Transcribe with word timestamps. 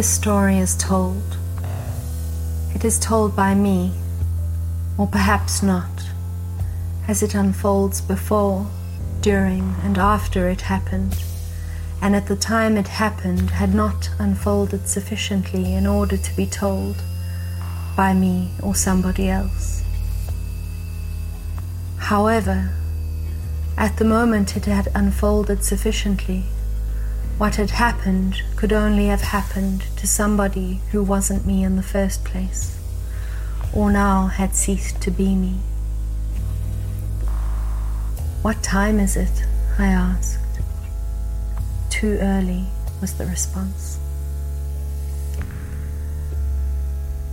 This 0.00 0.08
story 0.08 0.56
is 0.56 0.76
told. 0.76 1.36
It 2.74 2.86
is 2.86 2.98
told 2.98 3.36
by 3.36 3.54
me, 3.54 3.92
or 4.96 5.06
perhaps 5.06 5.62
not, 5.62 5.90
as 7.06 7.22
it 7.22 7.34
unfolds 7.34 8.00
before, 8.00 8.66
during, 9.20 9.74
and 9.82 9.98
after 9.98 10.48
it 10.48 10.62
happened, 10.62 11.22
and 12.00 12.16
at 12.16 12.28
the 12.28 12.34
time 12.34 12.78
it 12.78 12.88
happened 12.88 13.50
had 13.50 13.74
not 13.74 14.08
unfolded 14.18 14.88
sufficiently 14.88 15.74
in 15.74 15.86
order 15.86 16.16
to 16.16 16.34
be 16.34 16.46
told 16.46 16.96
by 17.94 18.14
me 18.14 18.52
or 18.62 18.74
somebody 18.74 19.28
else. 19.28 19.84
However, 21.98 22.70
at 23.76 23.98
the 23.98 24.06
moment 24.06 24.56
it 24.56 24.64
had 24.64 24.88
unfolded 24.94 25.62
sufficiently 25.62 26.46
what 27.40 27.56
had 27.56 27.70
happened 27.70 28.42
could 28.54 28.70
only 28.70 29.06
have 29.06 29.22
happened 29.22 29.80
to 29.96 30.06
somebody 30.06 30.78
who 30.92 31.02
wasn't 31.02 31.46
me 31.46 31.64
in 31.64 31.74
the 31.74 31.82
first 31.82 32.22
place, 32.22 32.78
or 33.72 33.90
now 33.90 34.26
had 34.26 34.54
ceased 34.54 35.00
to 35.00 35.10
be 35.10 35.34
me. 35.34 35.54
What 38.42 38.62
time 38.62 39.00
is 39.00 39.16
it? 39.16 39.46
I 39.78 39.86
asked. 39.86 40.60
Too 41.88 42.18
early, 42.20 42.66
was 43.00 43.14
the 43.14 43.24
response. 43.24 43.98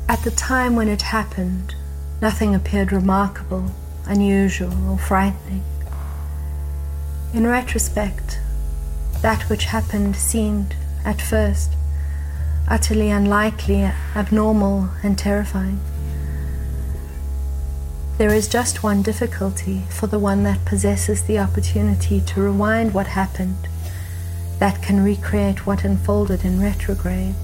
At 0.07 0.23
the 0.23 0.31
time 0.31 0.77
when 0.77 0.87
it 0.87 1.01
happened, 1.01 1.75
nothing 2.21 2.55
appeared 2.55 2.93
remarkable, 2.93 3.71
unusual, 4.05 4.89
or 4.89 4.97
frightening. 4.97 5.65
In 7.33 7.45
retrospect, 7.45 8.39
that 9.21 9.49
which 9.49 9.65
happened 9.65 10.15
seemed, 10.15 10.75
at 11.03 11.21
first, 11.21 11.71
utterly 12.67 13.09
unlikely, 13.09 13.83
abnormal, 14.15 14.89
and 15.03 15.17
terrifying. 15.17 15.79
There 18.17 18.33
is 18.33 18.47
just 18.47 18.83
one 18.83 19.03
difficulty 19.03 19.83
for 19.89 20.07
the 20.07 20.19
one 20.19 20.43
that 20.43 20.65
possesses 20.65 21.23
the 21.23 21.39
opportunity 21.39 22.19
to 22.21 22.41
rewind 22.41 22.93
what 22.93 23.07
happened, 23.07 23.67
that 24.59 24.81
can 24.81 25.03
recreate 25.03 25.67
what 25.67 25.83
unfolded 25.83 26.43
in 26.43 26.61
retrograde. 26.61 27.35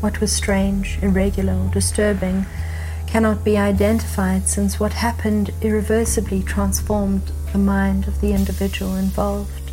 What 0.00 0.20
was 0.20 0.32
strange, 0.32 0.98
irregular, 1.00 1.54
or 1.54 1.70
disturbing 1.70 2.46
cannot 3.06 3.44
be 3.44 3.56
identified 3.56 4.48
since 4.48 4.80
what 4.80 4.94
happened 4.94 5.50
irreversibly 5.60 6.42
transformed 6.42 7.30
the 7.52 7.58
mind 7.58 8.08
of 8.08 8.20
the 8.20 8.32
individual 8.32 8.96
involved. 8.96 9.63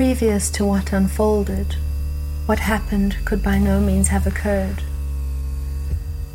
Previous 0.00 0.48
to 0.52 0.64
what 0.64 0.94
unfolded, 0.94 1.76
what 2.46 2.58
happened 2.58 3.18
could 3.26 3.42
by 3.42 3.58
no 3.58 3.82
means 3.82 4.08
have 4.08 4.26
occurred. 4.26 4.82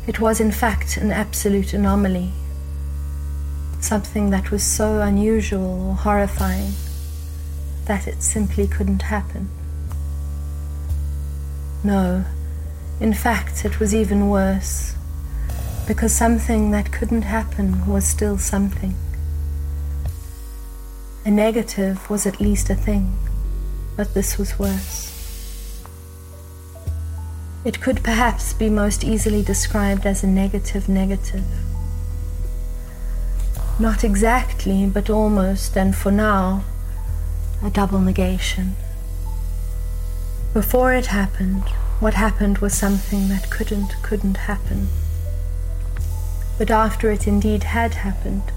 It 0.06 0.20
was, 0.20 0.38
in 0.38 0.52
fact, 0.52 0.96
an 0.96 1.10
absolute 1.10 1.72
anomaly, 1.72 2.30
something 3.80 4.30
that 4.30 4.52
was 4.52 4.62
so 4.62 5.00
unusual 5.00 5.88
or 5.88 5.94
horrifying 5.94 6.74
that 7.86 8.06
it 8.06 8.22
simply 8.22 8.68
couldn't 8.68 9.02
happen. 9.02 9.48
No, 11.82 12.24
in 13.00 13.14
fact, 13.14 13.64
it 13.64 13.80
was 13.80 13.92
even 13.92 14.28
worse, 14.28 14.94
because 15.88 16.14
something 16.14 16.70
that 16.70 16.92
couldn't 16.92 17.22
happen 17.22 17.84
was 17.84 18.06
still 18.06 18.38
something. 18.38 18.94
A 21.24 21.32
negative 21.32 22.08
was 22.08 22.26
at 22.26 22.40
least 22.40 22.70
a 22.70 22.76
thing 22.76 23.25
but 23.96 24.14
this 24.14 24.38
was 24.38 24.58
worse. 24.58 25.12
It 27.64 27.80
could 27.80 28.04
perhaps 28.04 28.52
be 28.52 28.70
most 28.70 29.02
easily 29.02 29.42
described 29.42 30.06
as 30.06 30.22
a 30.22 30.28
negative 30.28 30.88
negative. 30.88 31.44
Not 33.80 34.04
exactly, 34.04 34.86
but 34.86 35.10
almost, 35.10 35.76
and 35.76 35.94
for 35.94 36.12
now, 36.12 36.64
a 37.62 37.70
double 37.70 38.00
negation. 38.00 38.76
Before 40.54 40.94
it 40.94 41.06
happened, 41.06 41.64
what 41.98 42.14
happened 42.14 42.58
was 42.58 42.72
something 42.72 43.28
that 43.28 43.50
couldn't, 43.50 43.96
couldn't 44.02 44.36
happen. 44.36 44.88
But 46.56 46.70
after 46.70 47.10
it 47.10 47.26
indeed 47.26 47.64
had 47.64 47.94
happened, 47.94 48.52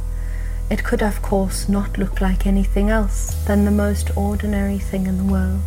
it 0.69 0.83
could, 0.83 1.01
of 1.01 1.21
course, 1.21 1.67
not 1.67 1.97
look 1.97 2.21
like 2.21 2.45
anything 2.45 2.89
else 2.89 3.33
than 3.45 3.65
the 3.65 3.71
most 3.71 4.15
ordinary 4.15 4.77
thing 4.77 5.07
in 5.07 5.17
the 5.17 5.31
world. 5.31 5.61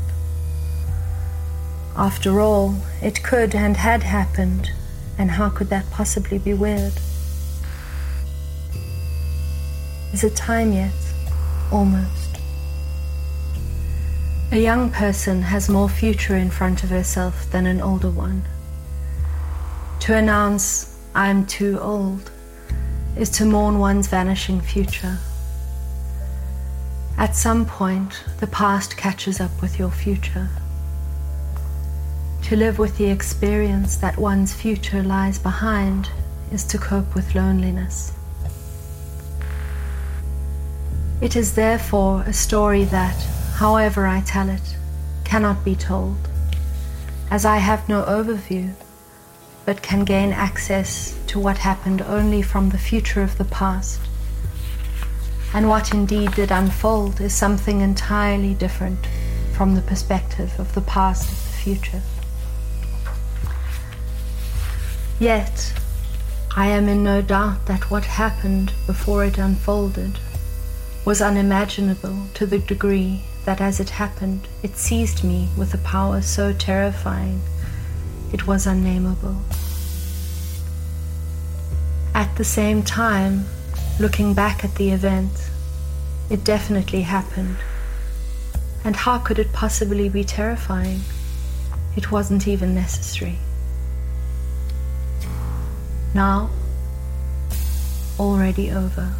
After 1.96 2.40
all, 2.40 2.76
it 3.02 3.22
could 3.22 3.54
and 3.54 3.76
had 3.76 4.04
happened, 4.04 4.70
and 5.18 5.32
how 5.32 5.50
could 5.50 5.68
that 5.70 5.90
possibly 5.90 6.38
be 6.38 6.54
weird? 6.54 6.94
Is 10.12 10.22
it 10.22 10.36
time 10.36 10.72
yet? 10.72 10.92
Almost. 11.70 12.38
A 14.52 14.58
young 14.58 14.90
person 14.90 15.42
has 15.42 15.68
more 15.68 15.88
future 15.88 16.36
in 16.36 16.50
front 16.50 16.84
of 16.84 16.90
herself 16.90 17.50
than 17.50 17.66
an 17.66 17.80
older 17.80 18.10
one. 18.10 18.44
To 20.00 20.14
announce, 20.14 20.98
I'm 21.14 21.46
too 21.46 21.78
old, 21.80 22.30
is 23.16 23.28
to 23.30 23.44
mourn 23.44 23.78
one's 23.78 24.06
vanishing 24.06 24.60
future. 24.60 25.18
At 27.18 27.36
some 27.36 27.66
point, 27.66 28.24
the 28.40 28.46
past 28.46 28.96
catches 28.96 29.40
up 29.40 29.60
with 29.60 29.78
your 29.78 29.90
future. 29.90 30.48
To 32.44 32.56
live 32.56 32.78
with 32.78 32.96
the 32.96 33.10
experience 33.10 33.96
that 33.96 34.16
one's 34.16 34.52
future 34.54 35.02
lies 35.02 35.38
behind 35.38 36.08
is 36.50 36.64
to 36.64 36.78
cope 36.78 37.14
with 37.14 37.34
loneliness. 37.34 38.12
It 41.20 41.36
is 41.36 41.54
therefore 41.54 42.22
a 42.22 42.32
story 42.32 42.84
that, 42.84 43.14
however 43.54 44.06
I 44.06 44.22
tell 44.22 44.48
it, 44.48 44.76
cannot 45.24 45.64
be 45.64 45.76
told, 45.76 46.16
as 47.30 47.44
I 47.44 47.58
have 47.58 47.88
no 47.88 48.02
overview 48.04 48.74
but 49.64 49.82
can 49.82 50.04
gain 50.04 50.32
access 50.32 51.18
to 51.26 51.38
what 51.38 51.58
happened 51.58 52.02
only 52.02 52.42
from 52.42 52.70
the 52.70 52.78
future 52.78 53.22
of 53.22 53.38
the 53.38 53.44
past. 53.44 54.00
And 55.54 55.68
what 55.68 55.92
indeed 55.92 56.34
did 56.34 56.50
unfold 56.50 57.20
is 57.20 57.34
something 57.34 57.80
entirely 57.80 58.54
different 58.54 59.06
from 59.52 59.74
the 59.74 59.82
perspective 59.82 60.58
of 60.58 60.74
the 60.74 60.80
past 60.80 61.30
of 61.30 61.36
the 61.36 61.56
future. 61.58 62.02
Yet, 65.20 65.72
I 66.56 66.66
am 66.66 66.88
in 66.88 67.04
no 67.04 67.22
doubt 67.22 67.66
that 67.66 67.90
what 67.90 68.04
happened 68.04 68.72
before 68.86 69.24
it 69.24 69.38
unfolded 69.38 70.18
was 71.04 71.22
unimaginable 71.22 72.26
to 72.34 72.46
the 72.46 72.58
degree 72.58 73.22
that 73.44 73.60
as 73.60 73.80
it 73.80 73.90
happened, 73.90 74.48
it 74.62 74.76
seized 74.76 75.24
me 75.24 75.48
with 75.56 75.74
a 75.74 75.78
power 75.78 76.22
so 76.22 76.52
terrifying 76.52 77.40
it 78.32 78.46
was 78.46 78.66
unnameable. 78.66 79.36
At 82.14 82.34
the 82.36 82.44
same 82.44 82.82
time, 82.82 83.46
looking 84.00 84.34
back 84.34 84.64
at 84.64 84.74
the 84.76 84.90
event, 84.90 85.50
it 86.30 86.44
definitely 86.44 87.02
happened. 87.02 87.56
And 88.84 88.96
how 88.96 89.18
could 89.18 89.38
it 89.38 89.52
possibly 89.52 90.08
be 90.08 90.24
terrifying? 90.24 91.00
It 91.96 92.10
wasn't 92.10 92.48
even 92.48 92.74
necessary. 92.74 93.38
Now, 96.14 96.50
already 98.18 98.70
over. 98.70 99.12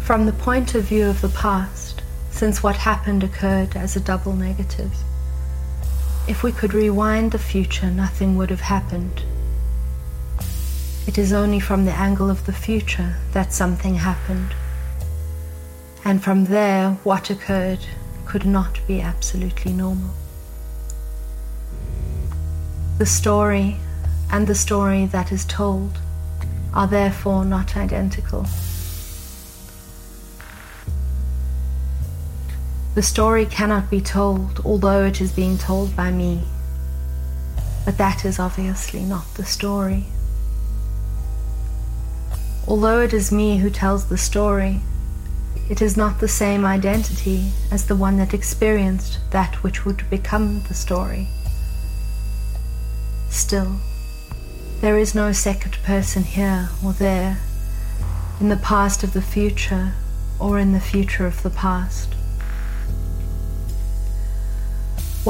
From 0.00 0.26
the 0.26 0.32
point 0.32 0.74
of 0.74 0.84
view 0.84 1.06
of 1.06 1.20
the 1.20 1.28
past, 1.28 1.89
since 2.40 2.62
what 2.62 2.76
happened 2.76 3.22
occurred 3.22 3.76
as 3.76 3.96
a 3.96 4.00
double 4.00 4.32
negative. 4.32 4.90
If 6.26 6.42
we 6.42 6.52
could 6.52 6.72
rewind 6.72 7.32
the 7.32 7.38
future, 7.38 7.90
nothing 7.90 8.34
would 8.38 8.48
have 8.48 8.62
happened. 8.62 9.22
It 11.06 11.18
is 11.18 11.34
only 11.34 11.60
from 11.60 11.84
the 11.84 11.92
angle 11.92 12.30
of 12.30 12.46
the 12.46 12.54
future 12.54 13.16
that 13.32 13.52
something 13.52 13.96
happened. 13.96 14.54
And 16.02 16.24
from 16.24 16.46
there, 16.46 16.92
what 17.04 17.28
occurred 17.28 17.84
could 18.24 18.46
not 18.46 18.80
be 18.86 19.02
absolutely 19.02 19.74
normal. 19.74 20.14
The 22.96 23.04
story 23.04 23.76
and 24.32 24.46
the 24.46 24.54
story 24.54 25.04
that 25.04 25.30
is 25.30 25.44
told 25.44 25.98
are 26.72 26.86
therefore 26.86 27.44
not 27.44 27.76
identical. 27.76 28.46
The 32.94 33.02
story 33.02 33.46
cannot 33.46 33.88
be 33.88 34.00
told, 34.00 34.60
although 34.64 35.04
it 35.04 35.20
is 35.20 35.30
being 35.30 35.58
told 35.58 35.94
by 35.94 36.10
me. 36.10 36.42
But 37.84 37.98
that 37.98 38.24
is 38.24 38.40
obviously 38.40 39.04
not 39.04 39.34
the 39.34 39.44
story. 39.44 40.06
Although 42.66 43.00
it 43.00 43.12
is 43.12 43.30
me 43.30 43.58
who 43.58 43.70
tells 43.70 44.06
the 44.06 44.18
story, 44.18 44.80
it 45.68 45.80
is 45.80 45.96
not 45.96 46.18
the 46.18 46.28
same 46.28 46.64
identity 46.64 47.52
as 47.70 47.86
the 47.86 47.94
one 47.94 48.16
that 48.16 48.34
experienced 48.34 49.20
that 49.30 49.62
which 49.62 49.84
would 49.84 50.08
become 50.10 50.62
the 50.64 50.74
story. 50.74 51.28
Still, 53.28 53.76
there 54.80 54.98
is 54.98 55.14
no 55.14 55.30
second 55.30 55.78
person 55.84 56.24
here 56.24 56.70
or 56.84 56.92
there, 56.92 57.38
in 58.40 58.48
the 58.48 58.56
past 58.56 59.04
of 59.04 59.12
the 59.12 59.22
future 59.22 59.92
or 60.40 60.58
in 60.58 60.72
the 60.72 60.80
future 60.80 61.26
of 61.26 61.42
the 61.44 61.50
past. 61.50 62.14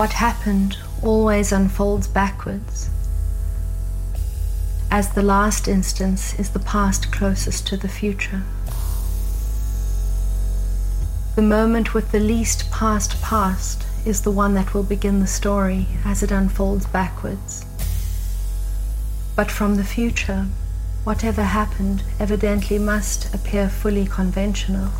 What 0.00 0.14
happened 0.14 0.78
always 1.02 1.52
unfolds 1.52 2.08
backwards, 2.08 2.88
as 4.90 5.12
the 5.12 5.20
last 5.20 5.68
instance 5.68 6.32
is 6.40 6.48
the 6.48 6.58
past 6.58 7.12
closest 7.12 7.66
to 7.66 7.76
the 7.76 7.86
future. 7.86 8.42
The 11.36 11.42
moment 11.42 11.92
with 11.92 12.12
the 12.12 12.18
least 12.18 12.70
past 12.70 13.20
past 13.20 13.84
is 14.06 14.22
the 14.22 14.30
one 14.30 14.54
that 14.54 14.72
will 14.72 14.84
begin 14.84 15.20
the 15.20 15.26
story 15.26 15.86
as 16.06 16.22
it 16.22 16.30
unfolds 16.30 16.86
backwards. 16.86 17.66
But 19.36 19.50
from 19.50 19.74
the 19.74 19.84
future, 19.84 20.46
whatever 21.04 21.42
happened 21.42 22.04
evidently 22.18 22.78
must 22.78 23.34
appear 23.34 23.68
fully 23.68 24.06
conventional, 24.06 24.92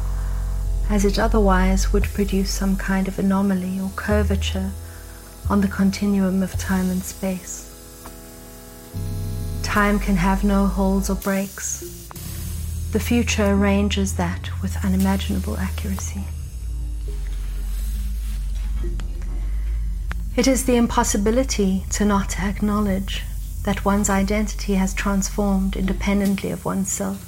as 0.91 1.06
it 1.06 1.19
otherwise 1.19 1.91
would 1.91 2.05
produce 2.05 2.50
some 2.50 2.76
kind 2.76 3.08
of 3.08 3.19
anomaly 3.19 3.81
or 3.81 3.91
curvature 3.97 4.73
on 5.50 5.61
the 5.61 5.69
continuum 5.69 6.44
of 6.44 6.56
time 6.56 6.88
and 6.88 7.02
space. 7.02 7.67
Time 9.64 9.99
can 9.99 10.14
have 10.14 10.44
no 10.44 10.69
holes 10.69 11.11
or 11.11 11.17
breaks. 11.17 11.81
The 12.93 13.00
future 13.00 13.47
arranges 13.47 14.14
that 14.14 14.49
with 14.62 14.85
unimaginable 14.85 15.56
accuracy. 15.56 16.25
It 20.37 20.47
is 20.47 20.67
the 20.67 20.76
impossibility 20.76 21.85
to 21.91 22.05
not 22.05 22.38
acknowledge 22.38 23.25
that 23.64 23.85
one's 23.85 24.08
identity 24.08 24.75
has 24.75 24.94
transformed 24.94 25.75
independently 25.75 26.52
of 26.52 26.64
oneself 26.64 27.26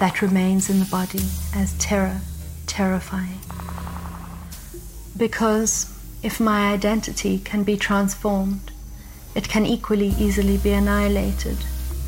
that 0.00 0.20
remains 0.20 0.68
in 0.68 0.80
the 0.80 0.86
body 0.86 1.22
as 1.54 1.78
terror, 1.78 2.20
terrifying. 2.66 3.38
Because 5.16 5.99
if 6.22 6.38
my 6.38 6.72
identity 6.72 7.38
can 7.38 7.64
be 7.64 7.76
transformed, 7.76 8.70
it 9.34 9.48
can 9.48 9.64
equally 9.64 10.08
easily 10.18 10.58
be 10.58 10.72
annihilated 10.72 11.56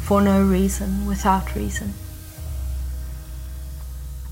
for 0.02 0.20
no 0.20 0.42
reason, 0.42 1.06
without 1.06 1.54
reason. 1.54 1.94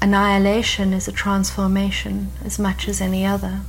Annihilation 0.03 0.93
is 0.93 1.09
a 1.09 1.13
transformation 1.13 2.33
as 2.45 2.59
much 2.59 2.89
as 2.89 3.01
any 3.01 3.25
other. 3.25 3.61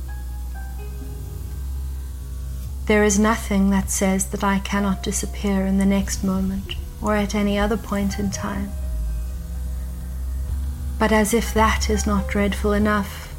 There 2.86 3.04
is 3.04 3.18
nothing 3.18 3.70
that 3.70 3.90
says 3.90 4.26
that 4.26 4.42
I 4.42 4.58
cannot 4.58 5.02
disappear 5.02 5.66
in 5.66 5.78
the 5.78 5.86
next 5.86 6.24
moment 6.24 6.74
or 7.00 7.16
at 7.16 7.34
any 7.34 7.58
other 7.58 7.76
point 7.76 8.18
in 8.18 8.30
time. 8.30 8.70
But 10.98 11.12
as 11.12 11.32
if 11.32 11.54
that 11.54 11.88
is 11.88 12.06
not 12.06 12.28
dreadful 12.28 12.72
enough, 12.72 13.31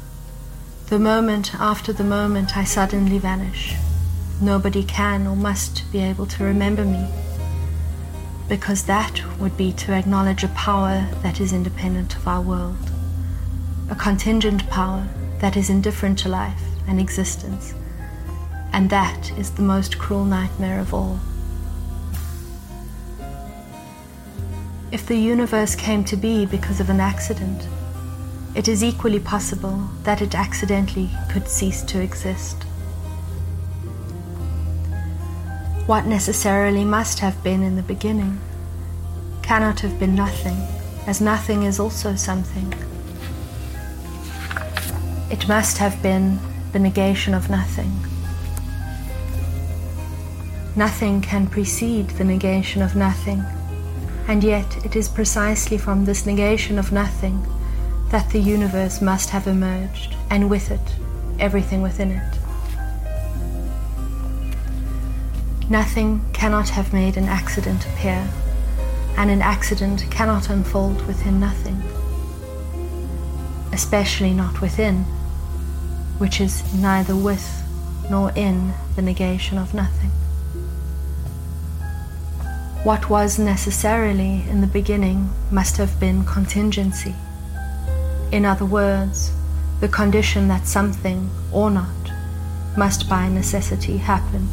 the 0.88 0.98
moment 0.98 1.54
after 1.54 1.92
the 1.92 2.04
moment 2.04 2.56
I 2.56 2.64
suddenly 2.64 3.18
vanish. 3.18 3.74
Nobody 4.40 4.84
can 4.84 5.26
or 5.26 5.36
must 5.36 5.90
be 5.92 6.00
able 6.00 6.26
to 6.26 6.44
remember 6.44 6.84
me, 6.84 7.08
because 8.48 8.84
that 8.84 9.22
would 9.38 9.56
be 9.56 9.72
to 9.72 9.92
acknowledge 9.92 10.44
a 10.44 10.48
power 10.48 11.08
that 11.22 11.40
is 11.40 11.52
independent 11.52 12.16
of 12.16 12.28
our 12.28 12.40
world, 12.40 12.90
a 13.90 13.94
contingent 13.94 14.68
power 14.68 15.06
that 15.40 15.56
is 15.56 15.70
indifferent 15.70 16.18
to 16.20 16.28
life 16.28 16.62
and 16.86 17.00
existence 17.00 17.74
and 18.74 18.90
that 18.90 19.30
is 19.38 19.52
the 19.52 19.62
most 19.62 19.98
cruel 20.00 20.24
nightmare 20.24 20.80
of 20.80 20.92
all. 20.92 21.20
If 24.90 25.06
the 25.06 25.16
universe 25.16 25.76
came 25.76 26.02
to 26.06 26.16
be 26.16 26.44
because 26.44 26.80
of 26.80 26.90
an 26.90 26.98
accident, 26.98 27.68
it 28.54 28.68
is 28.68 28.84
equally 28.84 29.18
possible 29.18 29.90
that 30.04 30.22
it 30.22 30.34
accidentally 30.34 31.10
could 31.28 31.48
cease 31.48 31.82
to 31.82 32.00
exist. 32.00 32.62
What 35.86 36.06
necessarily 36.06 36.84
must 36.84 37.18
have 37.18 37.42
been 37.42 37.62
in 37.62 37.76
the 37.76 37.82
beginning 37.82 38.40
cannot 39.42 39.80
have 39.80 39.98
been 39.98 40.14
nothing, 40.14 40.56
as 41.06 41.20
nothing 41.20 41.64
is 41.64 41.80
also 41.80 42.14
something. 42.14 42.72
It 45.30 45.48
must 45.48 45.78
have 45.78 46.00
been 46.00 46.38
the 46.72 46.78
negation 46.78 47.34
of 47.34 47.50
nothing. 47.50 47.92
Nothing 50.76 51.20
can 51.20 51.48
precede 51.48 52.08
the 52.10 52.24
negation 52.24 52.82
of 52.82 52.96
nothing, 52.96 53.44
and 54.28 54.42
yet 54.44 54.84
it 54.84 54.96
is 54.96 55.08
precisely 55.08 55.76
from 55.76 56.04
this 56.04 56.24
negation 56.24 56.78
of 56.78 56.92
nothing 56.92 57.44
that 58.14 58.30
the 58.30 58.38
universe 58.38 59.00
must 59.00 59.30
have 59.30 59.48
emerged, 59.48 60.14
and 60.30 60.48
with 60.48 60.70
it, 60.70 60.94
everything 61.40 61.82
within 61.82 62.12
it. 62.12 62.38
Nothing 65.68 66.24
cannot 66.32 66.68
have 66.68 66.92
made 66.92 67.16
an 67.16 67.24
accident 67.24 67.84
appear, 67.86 68.30
and 69.16 69.32
an 69.32 69.42
accident 69.42 70.08
cannot 70.12 70.48
unfold 70.48 71.04
within 71.08 71.40
nothing, 71.40 71.82
especially 73.72 74.32
not 74.32 74.60
within, 74.60 74.98
which 76.18 76.40
is 76.40 76.62
neither 76.72 77.16
with 77.16 77.64
nor 78.08 78.30
in 78.36 78.74
the 78.94 79.02
negation 79.02 79.58
of 79.58 79.74
nothing 79.74 80.12
what 82.84 83.08
was 83.08 83.38
necessarily 83.38 84.44
in 84.50 84.60
the 84.60 84.66
beginning 84.66 85.30
must 85.50 85.78
have 85.78 85.98
been 85.98 86.22
contingency. 86.26 87.14
In 88.34 88.44
other 88.44 88.64
words, 88.64 89.30
the 89.78 89.86
condition 89.86 90.48
that 90.48 90.66
something 90.66 91.30
or 91.52 91.70
not 91.70 91.86
must 92.76 93.08
by 93.08 93.28
necessity 93.28 93.98
happen. 93.98 94.48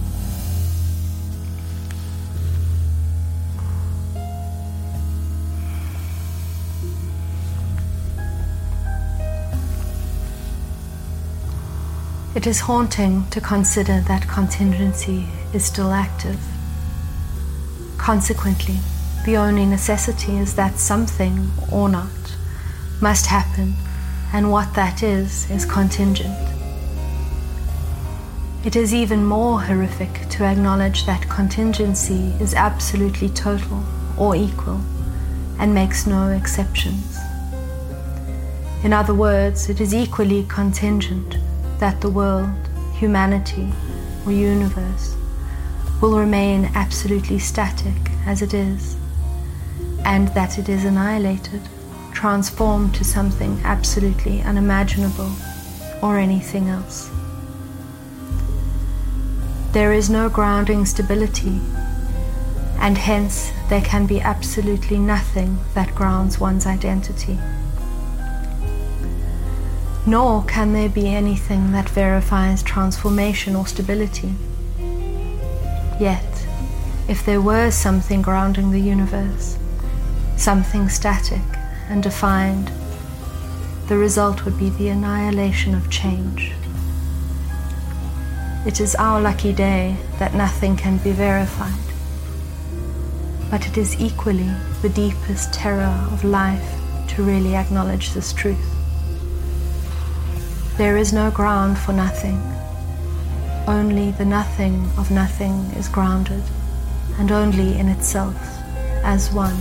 It 12.35 12.45
is 12.45 12.59
haunting 12.59 13.27
to 13.31 13.41
consider 13.41 14.01
that 14.01 14.27
contingency 14.27 15.25
is 15.55 15.65
still 15.65 15.91
active. 15.91 16.39
Consequently, 17.97 18.77
the 19.25 19.37
only 19.37 19.65
necessity 19.65 20.37
is 20.37 20.53
that 20.53 20.77
something 20.77 21.49
or 21.71 21.89
not 21.89 22.20
must 23.01 23.25
happen, 23.25 23.73
and 24.31 24.51
what 24.51 24.73
that 24.75 25.01
is 25.01 25.49
is 25.49 25.65
contingent. 25.65 26.37
It 28.63 28.75
is 28.75 28.93
even 28.93 29.25
more 29.25 29.59
horrific 29.59 30.29
to 30.29 30.43
acknowledge 30.43 31.05
that 31.07 31.27
contingency 31.27 32.31
is 32.39 32.53
absolutely 32.53 33.29
total 33.29 33.83
or 34.17 34.35
equal 34.35 34.79
and 35.57 35.73
makes 35.73 36.05
no 36.05 36.29
exceptions. 36.29 37.17
In 38.83 38.93
other 38.93 39.15
words, 39.15 39.67
it 39.69 39.81
is 39.81 39.93
equally 39.93 40.45
contingent 40.47 41.37
that 41.79 42.01
the 42.01 42.09
world, 42.09 42.53
humanity, 42.93 43.71
or 44.25 44.31
universe 44.31 45.15
will 45.99 46.17
remain 46.19 46.69
absolutely 46.75 47.39
static 47.39 48.11
as 48.27 48.43
it 48.43 48.53
is, 48.53 48.95
and 50.05 50.27
that 50.29 50.59
it 50.59 50.69
is 50.69 50.85
annihilated, 50.85 51.61
transformed 52.21 52.93
to 52.93 53.03
something 53.03 53.59
absolutely 53.63 54.43
unimaginable 54.43 55.31
or 56.03 56.19
anything 56.19 56.69
else. 56.69 57.09
There 59.71 59.91
is 59.91 60.07
no 60.07 60.29
grounding 60.29 60.85
stability, 60.85 61.59
and 62.77 62.95
hence 62.95 63.51
there 63.69 63.81
can 63.81 64.05
be 64.05 64.21
absolutely 64.21 64.99
nothing 64.99 65.57
that 65.73 65.95
grounds 65.95 66.39
one's 66.39 66.67
identity. 66.67 67.39
Nor 70.05 70.43
can 70.43 70.73
there 70.73 70.89
be 70.89 71.07
anything 71.07 71.71
that 71.71 71.89
verifies 71.89 72.61
transformation 72.61 73.55
or 73.55 73.65
stability. 73.65 74.35
Yet, 75.99 76.45
if 77.09 77.25
there 77.25 77.41
were 77.41 77.71
something 77.71 78.21
grounding 78.21 78.69
the 78.69 78.79
universe, 78.79 79.57
something 80.37 80.87
static 80.87 81.41
and 81.91 82.01
defined, 82.01 82.71
the 83.89 83.97
result 83.97 84.45
would 84.45 84.57
be 84.57 84.69
the 84.69 84.87
annihilation 84.87 85.75
of 85.75 85.89
change. 85.89 86.53
It 88.65 88.79
is 88.79 88.95
our 88.95 89.19
lucky 89.19 89.51
day 89.51 89.97
that 90.17 90.33
nothing 90.33 90.77
can 90.77 90.97
be 90.99 91.11
verified. 91.11 91.73
But 93.49 93.67
it 93.67 93.77
is 93.77 93.99
equally 93.99 94.49
the 94.81 94.89
deepest 94.89 95.53
terror 95.53 96.07
of 96.13 96.23
life 96.23 96.79
to 97.09 97.23
really 97.23 97.55
acknowledge 97.55 98.13
this 98.13 98.31
truth. 98.31 98.69
There 100.77 100.95
is 100.95 101.11
no 101.11 101.29
ground 101.29 101.77
for 101.77 101.91
nothing. 101.91 102.41
Only 103.67 104.11
the 104.11 104.25
nothing 104.25 104.89
of 104.97 105.11
nothing 105.11 105.65
is 105.75 105.89
grounded, 105.89 106.43
and 107.19 107.31
only 107.31 107.77
in 107.77 107.89
itself 107.89 108.37
as 109.03 109.33
one. 109.33 109.57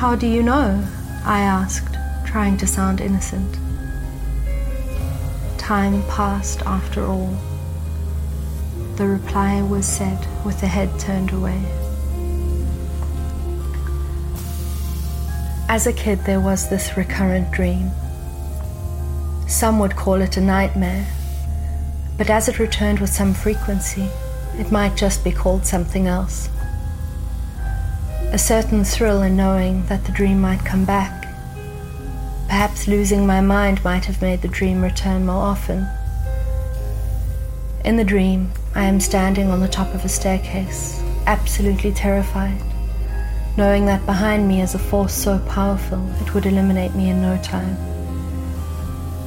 How 0.00 0.16
do 0.16 0.26
you 0.26 0.42
know? 0.42 0.82
I 1.26 1.40
asked, 1.40 1.94
trying 2.24 2.56
to 2.56 2.66
sound 2.66 3.02
innocent. 3.02 3.58
Time 5.58 6.02
passed 6.04 6.62
after 6.62 7.04
all. 7.04 7.36
The 8.96 9.06
reply 9.06 9.60
was 9.60 9.84
said 9.84 10.26
with 10.42 10.58
the 10.58 10.68
head 10.68 10.88
turned 10.98 11.32
away. 11.32 11.62
As 15.68 15.86
a 15.86 15.92
kid, 15.92 16.20
there 16.24 16.40
was 16.40 16.70
this 16.70 16.96
recurrent 16.96 17.52
dream. 17.52 17.90
Some 19.48 19.78
would 19.80 19.96
call 19.96 20.22
it 20.22 20.38
a 20.38 20.40
nightmare, 20.40 21.06
but 22.16 22.30
as 22.30 22.48
it 22.48 22.58
returned 22.58 23.00
with 23.00 23.10
some 23.10 23.34
frequency, 23.34 24.08
it 24.58 24.72
might 24.72 24.96
just 24.96 25.22
be 25.22 25.30
called 25.30 25.66
something 25.66 26.06
else. 26.06 26.48
A 28.32 28.38
certain 28.38 28.84
thrill 28.84 29.22
in 29.22 29.36
knowing 29.36 29.84
that 29.86 30.04
the 30.04 30.12
dream 30.12 30.40
might 30.40 30.64
come 30.64 30.84
back. 30.84 31.22
Perhaps 32.46 32.88
losing 32.88 33.26
my 33.26 33.40
mind 33.40 33.84
might 33.84 34.04
have 34.06 34.22
made 34.22 34.42
the 34.42 34.48
dream 34.48 34.82
return 34.82 35.26
more 35.26 35.42
often. 35.42 35.86
In 37.84 37.96
the 37.96 38.04
dream, 38.04 38.52
I 38.74 38.84
am 38.84 39.00
standing 39.00 39.50
on 39.50 39.60
the 39.60 39.68
top 39.68 39.94
of 39.94 40.04
a 40.04 40.08
staircase, 40.08 41.02
absolutely 41.26 41.92
terrified 41.92 42.60
knowing 43.56 43.84
that 43.86 44.06
behind 44.06 44.48
me 44.48 44.62
is 44.62 44.74
a 44.74 44.78
force 44.78 45.12
so 45.12 45.38
powerful 45.40 46.02
it 46.20 46.32
would 46.34 46.46
eliminate 46.46 46.94
me 46.94 47.10
in 47.10 47.20
no 47.20 47.36
time. 47.42 47.76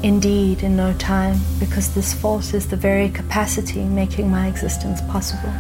Indeed, 0.02 0.64
in 0.64 0.76
no 0.76 0.94
time, 0.94 1.38
because 1.60 1.94
this 1.94 2.14
force 2.14 2.54
is 2.54 2.68
the 2.68 2.76
very 2.76 3.10
capacity 3.10 3.84
making 3.84 4.30
my 4.30 4.48
existence 4.48 5.02
possible. 5.02 5.54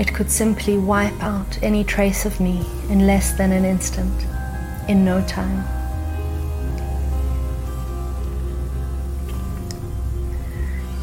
It 0.00 0.12
could 0.12 0.30
simply 0.30 0.78
wipe 0.78 1.22
out 1.22 1.62
any 1.62 1.84
trace 1.84 2.26
of 2.26 2.40
me 2.40 2.66
in 2.88 3.06
less 3.06 3.32
than 3.32 3.52
an 3.52 3.64
instant, 3.64 4.26
in 4.88 5.04
no 5.04 5.22
time. 5.28 5.64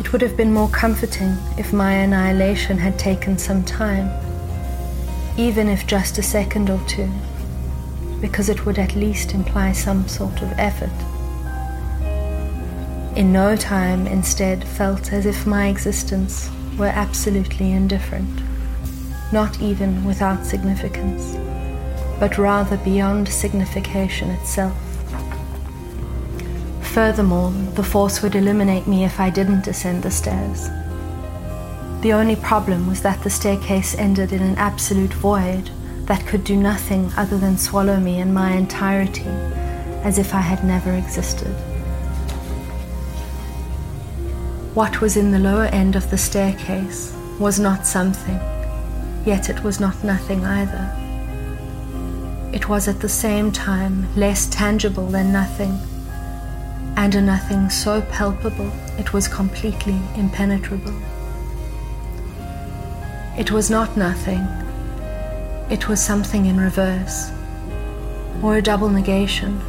It 0.01 0.11
would 0.11 0.21
have 0.21 0.35
been 0.35 0.51
more 0.51 0.69
comforting 0.69 1.37
if 1.57 1.71
my 1.71 1.93
annihilation 1.93 2.77
had 2.77 2.99
taken 2.99 3.37
some 3.37 3.63
time 3.63 4.09
even 5.37 5.69
if 5.69 5.85
just 5.85 6.17
a 6.17 6.23
second 6.23 6.67
or 6.67 6.81
two, 6.87 7.09
because 8.19 8.49
it 8.49 8.65
would 8.65 8.79
at 8.79 8.95
least 8.95 9.35
imply 9.35 9.71
some 9.71 10.07
sort 10.07 10.41
of 10.41 10.51
effort. 10.57 10.89
In 13.15 13.31
no 13.31 13.55
time, 13.55 14.07
instead, 14.07 14.67
felt 14.67 15.13
as 15.13 15.27
if 15.27 15.45
my 15.45 15.67
existence 15.67 16.49
were 16.75 16.87
absolutely 16.87 17.71
indifferent, 17.71 18.41
not 19.31 19.61
even 19.61 20.05
without 20.05 20.45
significance, 20.45 21.35
but 22.19 22.37
rather 22.37 22.77
beyond 22.77 23.27
signification 23.27 24.29
itself. 24.31 24.77
Furthermore, 26.81 27.51
the 27.75 27.83
force 27.83 28.21
would 28.21 28.35
eliminate 28.35 28.87
me 28.87 29.05
if 29.05 29.19
I 29.19 29.29
didn't 29.29 29.67
ascend 29.67 30.03
the 30.03 30.11
stairs. 30.11 30.69
The 32.01 32.13
only 32.13 32.35
problem 32.35 32.87
was 32.87 33.01
that 33.01 33.21
the 33.23 33.29
staircase 33.29 33.95
ended 33.95 34.31
in 34.31 34.41
an 34.41 34.55
absolute 34.55 35.13
void 35.13 35.69
that 36.05 36.25
could 36.25 36.43
do 36.43 36.55
nothing 36.55 37.11
other 37.17 37.37
than 37.37 37.57
swallow 37.57 37.99
me 37.99 38.19
in 38.19 38.33
my 38.33 38.53
entirety, 38.53 39.29
as 40.03 40.17
if 40.17 40.33
I 40.33 40.41
had 40.41 40.63
never 40.63 40.93
existed. 40.93 41.53
What 44.73 45.01
was 45.01 45.17
in 45.17 45.31
the 45.31 45.39
lower 45.39 45.65
end 45.65 45.95
of 45.95 46.09
the 46.09 46.17
staircase 46.17 47.13
was 47.39 47.59
not 47.59 47.85
something, 47.85 48.39
yet 49.27 49.49
it 49.49 49.61
was 49.61 49.77
not 49.77 50.05
nothing 50.05 50.45
either. 50.45 50.89
It 52.53 52.69
was 52.69 52.87
at 52.87 53.01
the 53.01 53.09
same 53.09 53.51
time 53.51 54.07
less 54.15 54.47
tangible 54.47 55.05
than 55.07 55.33
nothing, 55.33 55.77
and 56.95 57.13
a 57.13 57.21
nothing 57.21 57.69
so 57.69 58.01
palpable 58.03 58.71
it 58.97 59.11
was 59.11 59.27
completely 59.27 59.99
impenetrable. 60.15 60.93
It 63.37 63.51
was 63.51 63.69
not 63.69 63.97
nothing. 63.97 64.47
It 65.69 65.89
was 65.89 66.01
something 66.01 66.45
in 66.45 66.57
reverse, 66.57 67.29
or 68.41 68.55
a 68.55 68.61
double 68.61 68.89
negation. 68.89 69.59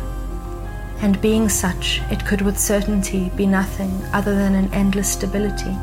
And 1.01 1.21
being 1.21 1.49
such, 1.49 2.01
it 2.13 2.25
could 2.25 2.43
with 2.43 2.59
certainty 2.61 3.33
be 3.37 3.47
nothing 3.47 3.91
other 4.13 4.37
than 4.37 4.55
an 4.55 4.73
endless 4.73 5.13
stability, 5.13 5.77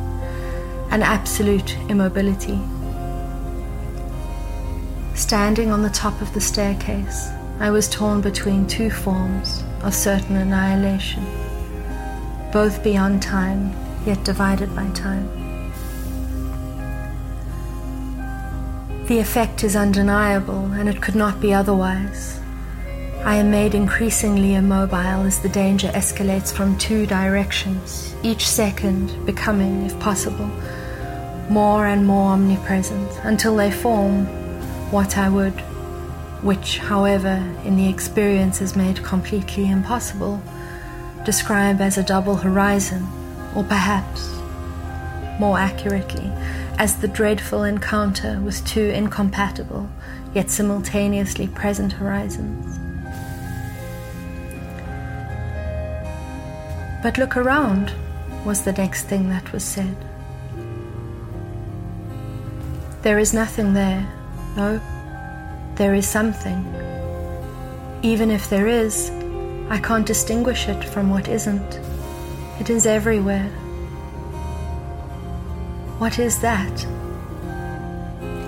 an 0.91 1.03
absolute 1.03 1.77
immobility. 1.89 2.57
Standing 5.25 5.71
on 5.71 5.81
the 5.81 5.89
top 5.89 6.21
of 6.21 6.31
the 6.35 6.39
staircase, 6.39 7.31
I 7.59 7.71
was 7.71 7.89
torn 7.89 8.21
between 8.21 8.67
two 8.67 8.91
forms 8.91 9.63
of 9.81 9.95
certain 9.95 10.35
annihilation, 10.35 11.25
both 12.53 12.83
beyond 12.83 13.23
time, 13.23 13.73
yet 14.05 14.23
divided 14.23 14.75
by 14.75 14.87
time. 14.89 15.27
The 19.07 19.17
effect 19.17 19.63
is 19.63 19.75
undeniable, 19.75 20.71
and 20.73 20.87
it 20.87 21.01
could 21.01 21.15
not 21.15 21.41
be 21.41 21.55
otherwise. 21.55 22.39
I 23.23 23.37
am 23.37 23.49
made 23.49 23.73
increasingly 23.73 24.53
immobile 24.53 25.25
as 25.25 25.39
the 25.39 25.49
danger 25.49 25.87
escalates 25.87 26.53
from 26.53 26.77
two 26.77 27.07
directions, 27.07 28.13
each 28.21 28.47
second 28.47 29.25
becoming, 29.25 29.87
if 29.87 29.99
possible, 29.99 30.51
more 31.49 31.87
and 31.87 32.05
more 32.05 32.33
omnipresent 32.33 33.11
until 33.23 33.55
they 33.55 33.71
form 33.71 34.44
what 34.91 35.17
I 35.17 35.29
would, 35.29 35.59
which, 36.41 36.77
however, 36.77 37.43
in 37.63 37.75
the 37.75 37.89
experience 37.89 38.61
is 38.61 38.75
made 38.75 39.03
completely 39.03 39.69
impossible, 39.69 40.41
describe 41.23 41.81
as 41.81 41.97
a 41.97 42.03
double 42.03 42.35
horizon, 42.35 43.07
or 43.55 43.63
perhaps, 43.63 44.29
more 45.39 45.57
accurately, 45.57 46.31
as 46.77 46.97
the 46.97 47.07
dreadful 47.07 47.63
encounter 47.63 48.39
with 48.41 48.65
two 48.65 48.89
incompatible 48.89 49.89
yet 50.35 50.51
simultaneously 50.51 51.47
present 51.47 51.93
horizons. 51.93 52.77
But 57.01 57.17
look 57.17 57.37
around, 57.37 57.93
was 58.43 58.63
the 58.63 58.73
next 58.73 59.03
thing 59.03 59.29
that 59.29 59.51
was 59.53 59.63
said. 59.63 59.95
There 63.01 63.17
is 63.17 63.33
nothing 63.33 63.73
there. 63.73 64.11
No, 64.55 64.79
there 65.75 65.93
is 65.93 66.07
something. 66.07 66.63
Even 68.03 68.31
if 68.31 68.49
there 68.49 68.67
is, 68.67 69.11
I 69.69 69.79
can't 69.79 70.05
distinguish 70.05 70.69
it 70.69 70.81
from 70.81 71.09
what 71.09 71.27
isn't. 71.27 71.79
It 72.61 72.69
is 72.69 72.85
everywhere. 72.85 73.49
What 75.97 76.19
is 76.19 76.39
that? 76.39 76.85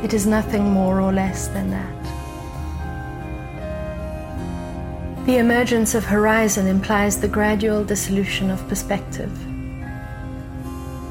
It 0.02 0.14
is 0.14 0.26
nothing 0.26 0.64
more 0.64 1.02
or 1.02 1.12
less 1.12 1.50
than 1.50 1.72
that. 1.72 1.94
The 5.26 5.40
emergence 5.40 5.94
of 5.94 6.06
horizon 6.06 6.68
implies 6.68 7.20
the 7.20 7.28
gradual 7.28 7.84
dissolution 7.84 8.50
of 8.50 8.66
perspective. 8.70 9.38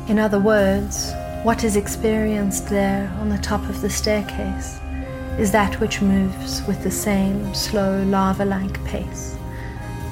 In 0.09 0.19
other 0.19 0.41
words, 0.41 1.13
what 1.43 1.65
is 1.65 1.77
experienced 1.77 2.71
there 2.71 3.15
on 3.21 3.29
the 3.29 3.39
top 3.39 3.61
of 3.69 3.83
the 3.83 3.91
staircase 3.91 4.79
is 5.39 5.53
that 5.53 5.79
which 5.81 6.01
moves 6.01 6.63
with 6.67 6.83
the 6.83 6.91
same 6.91 7.55
slow 7.55 8.03
lava 8.05 8.45
like 8.45 8.83
pace. 8.85 9.37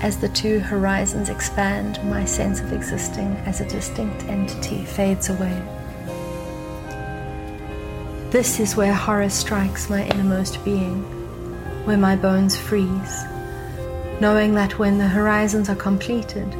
As 0.02 0.18
the 0.18 0.28
two 0.28 0.60
horizons 0.60 1.30
expand, 1.30 1.98
my 2.04 2.26
sense 2.26 2.60
of 2.60 2.72
existing 2.72 3.34
as 3.46 3.60
a 3.60 3.68
distinct 3.68 4.24
entity 4.24 4.84
fades 4.84 5.30
away. 5.30 5.62
This 8.30 8.60
is 8.60 8.76
where 8.76 8.92
horror 8.92 9.30
strikes 9.30 9.88
my 9.88 10.04
innermost 10.08 10.62
being, 10.64 11.02
where 11.86 11.96
my 11.96 12.16
bones 12.16 12.56
freeze, 12.56 13.24
knowing 14.20 14.54
that 14.54 14.78
when 14.78 14.98
the 14.98 15.08
horizons 15.08 15.70
are 15.70 15.76
completed, 15.76 16.52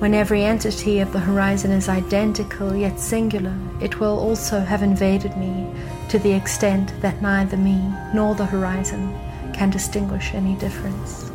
when 0.00 0.14
every 0.14 0.42
entity 0.42 1.00
of 1.00 1.12
the 1.12 1.20
horizon 1.20 1.70
is 1.70 1.86
identical 1.86 2.74
yet 2.74 2.98
singular, 2.98 3.54
it 3.82 4.00
will 4.00 4.18
also 4.18 4.58
have 4.60 4.82
invaded 4.82 5.36
me 5.36 5.70
to 6.08 6.18
the 6.18 6.32
extent 6.32 6.90
that 7.02 7.20
neither 7.20 7.58
me 7.58 7.78
nor 8.14 8.34
the 8.34 8.46
horizon 8.46 9.14
can 9.52 9.68
distinguish 9.68 10.32
any 10.32 10.54
difference. 10.56 11.30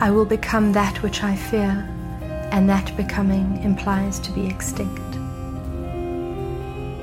I 0.00 0.10
will 0.10 0.24
become 0.24 0.72
that 0.72 1.02
which 1.02 1.22
I 1.22 1.36
fear, 1.36 1.86
and 2.52 2.66
that 2.70 2.96
becoming 2.96 3.62
implies 3.62 4.18
to 4.20 4.32
be 4.32 4.46
extinct. 4.46 5.14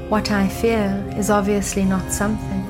What 0.10 0.32
I 0.32 0.48
fear 0.48 1.06
is 1.16 1.30
obviously 1.30 1.84
not 1.86 2.12
something, 2.12 2.66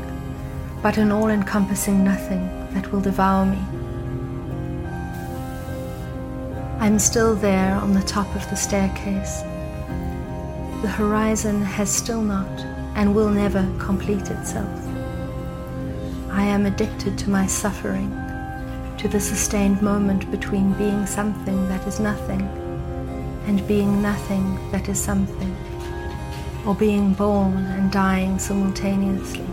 but 0.82 0.98
an 0.98 1.14
all 1.14 1.30
encompassing 1.30 2.04
nothing 2.04 2.46
that 2.74 2.92
will 2.92 3.00
devour 3.00 3.46
me. 3.46 3.73
I'm 6.84 7.00
still 7.00 7.34
there 7.34 7.75
on 7.75 7.94
the 7.94 8.02
top 8.02 8.28
of 8.36 8.42
the 8.50 8.58
staircase. 8.58 9.42
The 10.82 10.94
horizon 10.94 11.62
has 11.62 11.90
still 11.90 12.22
not 12.22 12.60
and 12.98 13.16
will 13.16 13.30
never 13.30 13.66
complete 13.80 14.30
itself. 14.30 14.86
I 16.30 16.44
am 16.44 16.66
addicted 16.66 17.18
to 17.20 17.30
my 17.30 17.48
suffering, 17.48 18.12
to 18.98 19.08
the 19.08 19.22
sustained 19.22 19.82
moment 19.82 20.30
between 20.30 20.74
being 20.74 21.06
something 21.06 21.70
that 21.70 21.88
is 21.88 22.02
nothing 22.02 22.42
and 23.48 23.66
being 23.66 24.02
nothing 24.02 24.60
that 24.72 24.90
is 24.90 25.00
something, 25.00 25.56
or 26.66 26.75
being 26.75 27.13
born 27.13 27.63
and 27.78 27.94
dying 27.94 28.38
simultaneously, 28.38 29.48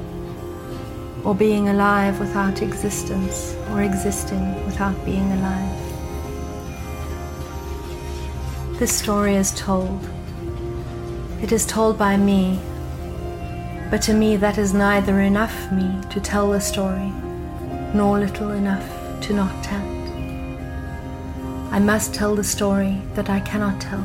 or 1.22 1.36
being 1.36 1.68
alive 1.68 2.18
without 2.18 2.60
existence, 2.60 3.54
or 3.70 3.82
existing 3.82 4.66
without 4.66 5.04
being 5.04 5.30
alive. 5.30 5.79
This 8.80 8.96
story 8.96 9.36
is 9.36 9.52
told. 9.52 10.08
It 11.42 11.52
is 11.52 11.66
told 11.66 11.98
by 11.98 12.16
me, 12.16 12.58
but 13.90 14.00
to 14.04 14.14
me 14.14 14.36
that 14.36 14.56
is 14.56 14.72
neither 14.72 15.20
enough 15.20 15.70
me 15.70 16.00
to 16.08 16.18
tell 16.18 16.50
the 16.50 16.62
story, 16.62 17.12
nor 17.92 18.18
little 18.18 18.52
enough 18.52 18.88
to 19.20 19.34
not 19.34 19.62
tell 19.62 19.82
it. 19.82 20.10
I 21.70 21.78
must 21.78 22.14
tell 22.14 22.34
the 22.34 22.42
story 22.42 23.02
that 23.16 23.28
I 23.28 23.40
cannot 23.40 23.82
tell, 23.82 24.02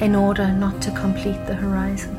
in 0.00 0.14
order 0.14 0.52
not 0.52 0.82
to 0.82 0.90
complete 0.90 1.46
the 1.46 1.54
horizon. 1.54 2.14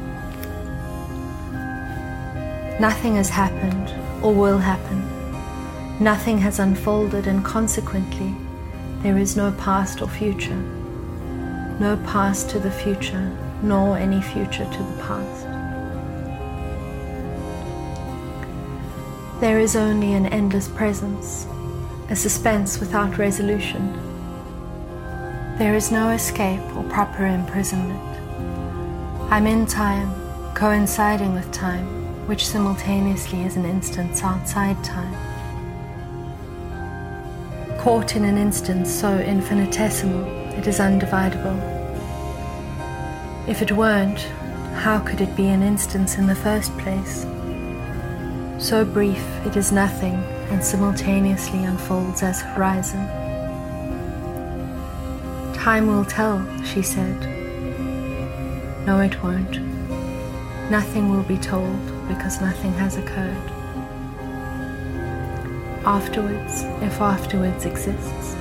Nothing 2.79 3.13
has 3.17 3.29
happened 3.29 3.93
or 4.23 4.33
will 4.33 4.57
happen. 4.57 5.03
Nothing 6.03 6.39
has 6.39 6.57
unfolded, 6.57 7.27
and 7.27 7.45
consequently, 7.45 8.33
there 9.03 9.19
is 9.19 9.37
no 9.37 9.51
past 9.51 10.01
or 10.01 10.07
future 10.07 10.59
no 11.79 11.95
past 12.05 12.49
to 12.49 12.59
the 12.59 12.71
future, 12.71 13.31
nor 13.63 13.97
any 13.97 14.21
future 14.21 14.65
to 14.65 14.83
the 14.83 15.03
past. 15.03 15.45
There 19.39 19.59
is 19.59 19.77
only 19.77 20.13
an 20.13 20.25
endless 20.25 20.67
presence, 20.67 21.47
a 22.09 22.15
suspense 22.15 22.79
without 22.79 23.17
resolution. 23.17 23.93
There 25.57 25.75
is 25.75 25.91
no 25.91 26.09
escape 26.09 26.61
or 26.75 26.83
proper 26.83 27.25
imprisonment. 27.25 27.99
I'm 29.31 29.47
in 29.47 29.65
time, 29.65 30.13
coinciding 30.55 31.33
with 31.33 31.49
time, 31.53 31.87
which 32.27 32.45
simultaneously 32.45 33.43
is 33.43 33.55
an 33.55 33.63
instance 33.63 34.21
outside 34.23 34.83
time. 34.83 35.15
Caught 37.79 38.17
in 38.17 38.25
an 38.25 38.37
instance 38.37 38.91
so 38.91 39.17
infinitesimal 39.19 40.38
it 40.59 40.67
is 40.67 40.79
undividable. 40.79 41.57
If 43.47 43.61
it 43.61 43.71
weren't, 43.71 44.19
how 44.83 44.99
could 44.99 45.21
it 45.21 45.33
be 45.37 45.47
an 45.47 45.63
instance 45.63 46.17
in 46.17 46.27
the 46.27 46.35
first 46.35 46.77
place? 46.79 47.25
So 48.57 48.83
brief, 48.83 49.23
it 49.45 49.55
is 49.55 49.71
nothing 49.71 50.15
and 50.51 50.61
simultaneously 50.61 51.63
unfolds 51.63 52.23
as 52.23 52.41
horizon. 52.41 53.07
Time 55.53 55.87
will 55.87 56.03
tell, 56.03 56.45
she 56.65 56.81
said. 56.81 57.17
No, 58.85 58.99
it 58.99 59.23
won't. 59.23 59.61
Nothing 60.69 61.09
will 61.09 61.23
be 61.23 61.37
told 61.37 61.79
because 62.09 62.41
nothing 62.41 62.73
has 62.73 62.97
occurred. 62.97 63.49
Afterwards, 65.85 66.63
if 66.83 66.99
afterwards 66.99 67.63
exists. 67.63 68.35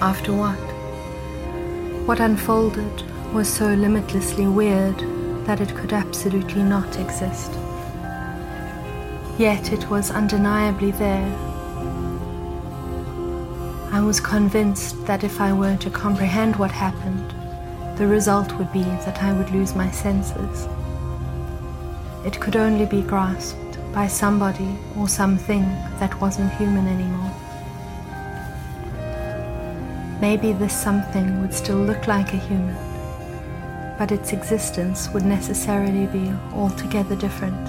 After 0.00 0.32
what? 0.32 0.65
What 2.06 2.20
unfolded 2.20 3.02
was 3.34 3.52
so 3.52 3.66
limitlessly 3.66 4.46
weird 4.46 4.96
that 5.44 5.60
it 5.60 5.74
could 5.74 5.92
absolutely 5.92 6.62
not 6.62 7.00
exist. 7.00 7.50
Yet 9.38 9.72
it 9.72 9.90
was 9.90 10.12
undeniably 10.12 10.92
there. 10.92 11.26
I 13.90 14.00
was 14.00 14.20
convinced 14.20 15.04
that 15.06 15.24
if 15.24 15.40
I 15.40 15.52
were 15.52 15.76
to 15.78 15.90
comprehend 15.90 16.54
what 16.54 16.70
happened, 16.70 17.34
the 17.98 18.06
result 18.06 18.52
would 18.52 18.72
be 18.72 18.84
that 18.84 19.20
I 19.20 19.32
would 19.32 19.50
lose 19.50 19.74
my 19.74 19.90
senses. 19.90 20.68
It 22.24 22.40
could 22.40 22.54
only 22.54 22.86
be 22.86 23.02
grasped 23.02 23.78
by 23.92 24.06
somebody 24.06 24.78
or 24.96 25.08
something 25.08 25.62
that 25.98 26.20
wasn't 26.20 26.52
human 26.52 26.86
anymore. 26.86 27.45
Maybe 30.28 30.52
this 30.52 30.76
something 30.76 31.40
would 31.40 31.54
still 31.54 31.76
look 31.76 32.08
like 32.08 32.32
a 32.32 32.36
human, 32.48 32.76
but 33.96 34.10
its 34.10 34.32
existence 34.32 35.08
would 35.10 35.24
necessarily 35.24 36.06
be 36.06 36.32
altogether 36.52 37.14
different. 37.14 37.68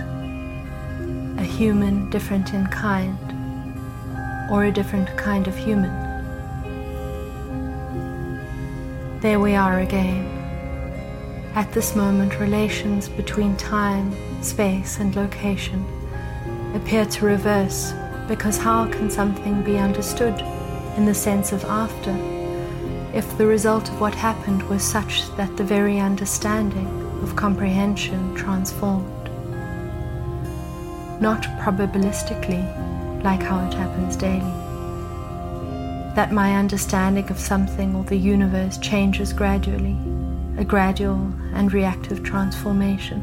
A 1.39 1.43
human 1.43 2.09
different 2.09 2.55
in 2.55 2.65
kind, 2.65 3.15
or 4.49 4.63
a 4.63 4.71
different 4.71 5.15
kind 5.17 5.47
of 5.47 5.55
human. 5.55 5.93
There 9.19 9.39
we 9.39 9.53
are 9.53 9.81
again. 9.81 10.25
At 11.53 11.71
this 11.73 11.95
moment, 11.95 12.39
relations 12.39 13.07
between 13.07 13.55
time, 13.57 14.07
space, 14.41 14.97
and 14.97 15.15
location 15.15 15.85
appear 16.73 17.05
to 17.05 17.25
reverse 17.25 17.93
because 18.27 18.57
how 18.57 18.89
can 18.89 19.11
something 19.11 19.61
be 19.61 19.77
understood 19.77 20.41
in 20.97 21.05
the 21.05 21.13
sense 21.13 21.51
of 21.51 21.63
after? 21.65 22.37
If 23.17 23.36
the 23.39 23.47
result 23.47 23.89
of 23.89 23.99
what 23.99 24.13
happened 24.13 24.62
was 24.69 24.84
such 24.84 25.36
that 25.38 25.58
the 25.58 25.63
very 25.63 25.99
understanding 25.99 26.86
of 27.23 27.36
comprehension 27.36 28.36
transformed. 28.36 29.32
Not 31.19 31.41
probabilistically, 31.58 32.63
like 33.23 33.41
how 33.41 33.67
it 33.67 33.73
happens 33.73 34.15
daily. 34.15 34.53
That 36.13 36.32
my 36.32 36.58
understanding 36.58 37.27
of 37.32 37.39
something 37.39 37.95
or 37.95 38.03
the 38.03 38.15
universe 38.15 38.77
changes 38.77 39.34
gradually, 39.34 39.97
a 40.60 40.63
gradual 40.63 41.34
and 41.56 41.73
reactive 41.73 42.21
transformation. 42.21 43.19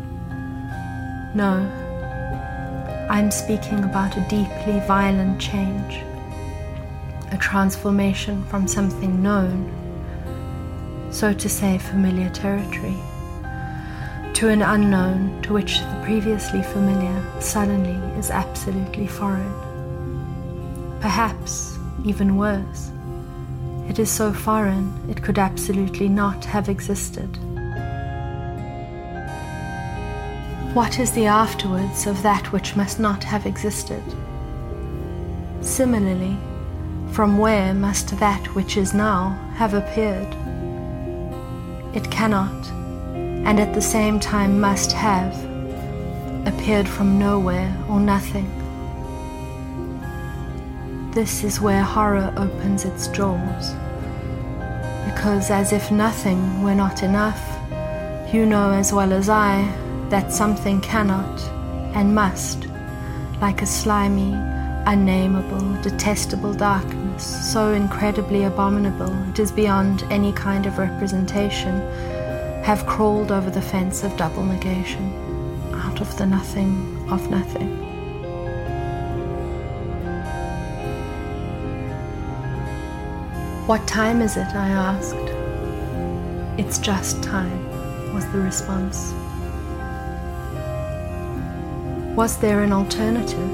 No, 1.36 1.54
I'm 3.08 3.30
speaking 3.30 3.84
about 3.84 4.16
a 4.16 4.26
deeply 4.28 4.80
violent 4.88 5.40
change, 5.40 6.02
a 7.30 7.38
transformation 7.38 8.44
from 8.46 8.66
something 8.66 9.22
known 9.22 9.83
so 11.14 11.32
to 11.32 11.48
say, 11.48 11.78
familiar 11.78 12.28
territory, 12.30 12.96
to 14.34 14.48
an 14.48 14.62
unknown 14.62 15.40
to 15.42 15.52
which 15.52 15.78
the 15.78 16.02
previously 16.04 16.60
familiar 16.60 17.40
suddenly 17.40 17.94
is 18.18 18.32
absolutely 18.32 19.06
foreign. 19.06 19.54
Perhaps 21.00 21.78
even 22.04 22.36
worse, 22.36 22.90
it 23.88 24.00
is 24.00 24.10
so 24.10 24.32
foreign 24.32 24.92
it 25.08 25.22
could 25.22 25.38
absolutely 25.38 26.08
not 26.08 26.44
have 26.46 26.68
existed. 26.68 27.28
What 30.74 30.98
is 30.98 31.12
the 31.12 31.26
afterwards 31.26 32.08
of 32.08 32.20
that 32.24 32.50
which 32.50 32.74
must 32.74 32.98
not 32.98 33.22
have 33.22 33.46
existed? 33.46 34.02
Similarly, 35.60 36.36
from 37.12 37.38
where 37.38 37.72
must 37.72 38.18
that 38.18 38.52
which 38.56 38.76
is 38.76 38.92
now 38.92 39.38
have 39.54 39.74
appeared? 39.74 40.34
It 41.94 42.10
cannot, 42.10 42.66
and 43.46 43.60
at 43.60 43.72
the 43.74 43.82
same 43.82 44.18
time 44.18 44.60
must 44.60 44.92
have, 44.92 45.34
appeared 46.46 46.88
from 46.88 47.18
nowhere 47.18 47.74
or 47.88 48.00
nothing. 48.00 48.50
This 51.12 51.44
is 51.44 51.60
where 51.60 51.82
horror 51.82 52.32
opens 52.36 52.84
its 52.84 53.06
jaws, 53.08 53.74
because 55.06 55.50
as 55.50 55.72
if 55.72 55.90
nothing 55.90 56.62
were 56.62 56.74
not 56.74 57.02
enough, 57.02 57.42
you 58.32 58.44
know 58.46 58.72
as 58.72 58.92
well 58.92 59.12
as 59.12 59.28
I 59.28 59.62
that 60.08 60.32
something 60.32 60.80
cannot 60.80 61.40
and 61.94 62.14
must, 62.14 62.66
like 63.40 63.62
a 63.62 63.66
slimy, 63.66 64.32
unnameable, 64.86 65.80
detestable 65.82 66.52
darkness, 66.54 67.03
so 67.22 67.72
incredibly 67.72 68.44
abominable 68.44 69.12
it 69.28 69.38
is 69.38 69.52
beyond 69.52 70.02
any 70.10 70.32
kind 70.32 70.66
of 70.66 70.78
representation, 70.78 71.80
have 72.62 72.86
crawled 72.86 73.30
over 73.30 73.50
the 73.50 73.62
fence 73.62 74.04
of 74.04 74.16
double 74.16 74.44
negation, 74.44 75.12
out 75.74 76.00
of 76.00 76.16
the 76.18 76.26
nothing 76.26 77.06
of 77.10 77.30
nothing. 77.30 77.84
What 83.66 83.86
time 83.88 84.20
is 84.20 84.36
it? 84.36 84.54
I 84.54 84.68
asked. 84.68 85.16
It's 86.58 86.78
just 86.78 87.22
time, 87.22 88.14
was 88.14 88.26
the 88.32 88.38
response. 88.38 89.12
Was 92.14 92.36
there 92.38 92.62
an 92.62 92.72
alternative? 92.72 93.50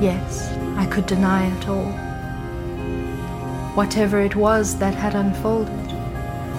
Yes, 0.00 0.52
I 0.78 0.86
could 0.86 1.06
deny 1.06 1.46
it 1.54 1.68
all. 1.68 1.92
Whatever 3.76 4.20
it 4.20 4.34
was 4.34 4.78
that 4.78 4.94
had 4.94 5.14
unfolded, 5.14 5.92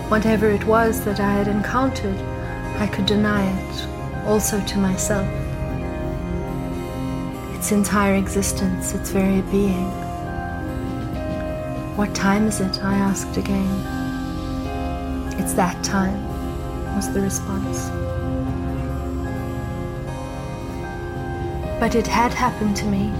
whatever 0.08 0.52
it 0.52 0.64
was 0.66 1.04
that 1.04 1.20
I 1.20 1.32
had 1.32 1.48
encountered, 1.48 2.16
I 2.78 2.86
could 2.86 3.08
deny 3.08 3.44
it, 3.44 3.88
also 4.28 4.64
to 4.64 4.78
myself. 4.78 5.28
Its 7.56 7.72
entire 7.72 8.14
existence, 8.14 8.94
its 8.94 9.10
very 9.10 9.42
being. 9.50 9.90
What 11.98 12.14
time 12.14 12.46
is 12.46 12.60
it? 12.62 12.84
I 12.84 12.94
asked 12.94 13.36
again. 13.36 13.66
It's 15.40 15.54
that 15.54 15.84
time, 15.84 16.24
was 16.96 17.12
the 17.12 17.22
response. 17.22 17.90
But 21.80 21.96
it 21.96 22.06
had 22.06 22.32
happened 22.32 22.76
to 22.76 22.86
me, 22.86 23.12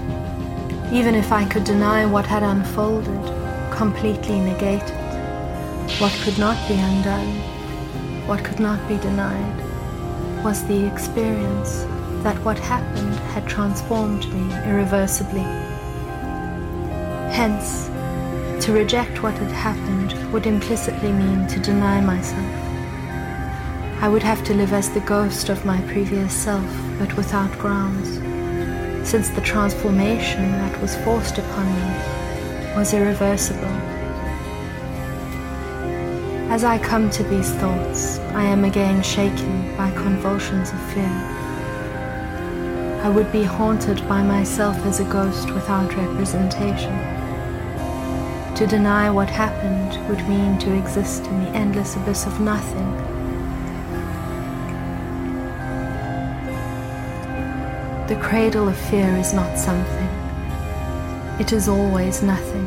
even 0.96 1.16
if 1.16 1.32
I 1.32 1.44
could 1.46 1.64
deny 1.64 2.06
what 2.06 2.26
had 2.26 2.44
unfolded, 2.44 3.47
completely 3.78 4.40
negated. 4.40 4.98
What 6.00 6.12
could 6.24 6.36
not 6.36 6.58
be 6.66 6.74
undone, 6.74 7.32
what 8.26 8.44
could 8.44 8.58
not 8.58 8.80
be 8.88 8.96
denied, 8.96 9.56
was 10.42 10.66
the 10.66 10.84
experience 10.84 11.84
that 12.24 12.36
what 12.44 12.58
happened 12.58 13.14
had 13.34 13.46
transformed 13.46 14.26
me 14.34 14.52
irreversibly. 14.64 15.46
Hence, 17.30 17.86
to 18.64 18.72
reject 18.72 19.22
what 19.22 19.34
had 19.34 19.52
happened 19.52 20.12
would 20.32 20.48
implicitly 20.48 21.12
mean 21.12 21.46
to 21.46 21.60
deny 21.60 22.00
myself. 22.00 22.54
I 24.02 24.08
would 24.08 24.24
have 24.24 24.42
to 24.46 24.54
live 24.54 24.72
as 24.72 24.90
the 24.90 25.06
ghost 25.14 25.50
of 25.50 25.64
my 25.64 25.80
previous 25.82 26.34
self, 26.34 26.68
but 26.98 27.16
without 27.16 27.56
grounds 27.60 28.08
since 29.08 29.28
the 29.28 29.40
transformation 29.40 30.50
that 30.58 30.82
was 30.82 30.96
forced 31.04 31.38
upon 31.38 31.66
me 31.76 32.17
was 32.78 32.94
irreversible. 32.94 33.74
As 36.48 36.62
I 36.62 36.78
come 36.78 37.10
to 37.10 37.24
these 37.24 37.50
thoughts, 37.54 38.20
I 38.34 38.44
am 38.44 38.64
again 38.64 39.02
shaken 39.02 39.76
by 39.76 39.90
convulsions 39.90 40.70
of 40.70 40.80
fear. 40.92 41.16
I 43.02 43.08
would 43.08 43.32
be 43.32 43.42
haunted 43.42 44.06
by 44.08 44.22
myself 44.22 44.76
as 44.86 45.00
a 45.00 45.04
ghost 45.04 45.50
without 45.50 45.92
representation. 45.96 46.96
To 48.54 48.64
deny 48.68 49.10
what 49.10 49.28
happened 49.28 49.98
would 50.08 50.28
mean 50.28 50.56
to 50.60 50.78
exist 50.78 51.24
in 51.24 51.44
the 51.44 51.50
endless 51.50 51.96
abyss 51.96 52.26
of 52.26 52.38
nothing 52.38 52.88
The 58.06 58.16
cradle 58.16 58.68
of 58.68 58.76
fear 58.88 59.16
is 59.16 59.34
not 59.34 59.58
something. 59.58 60.27
It 61.40 61.52
is 61.52 61.68
always 61.68 62.20
nothing. 62.20 62.66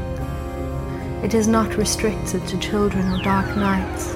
It 1.24 1.34
is 1.34 1.46
not 1.46 1.76
restricted 1.76 2.48
to 2.48 2.58
children 2.60 3.12
or 3.12 3.22
dark 3.22 3.56
nights. 3.58 4.16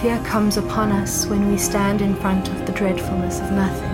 Fear 0.00 0.18
comes 0.24 0.56
upon 0.56 0.90
us 0.90 1.26
when 1.26 1.50
we 1.50 1.58
stand 1.58 2.00
in 2.00 2.16
front 2.16 2.48
of 2.48 2.66
the 2.66 2.72
dreadfulness 2.72 3.38
of 3.40 3.52
nothing. 3.52 3.90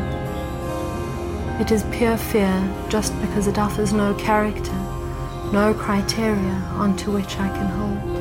It 1.60 1.72
is 1.72 1.82
pure 1.90 2.16
fear 2.16 2.62
just 2.88 3.12
because 3.20 3.48
it 3.48 3.58
offers 3.58 3.92
no 3.92 4.14
character, 4.14 4.78
no 5.52 5.74
criteria 5.76 6.54
onto 6.74 7.10
which 7.10 7.38
I 7.38 7.48
can 7.48 7.66
hold. 7.66 8.16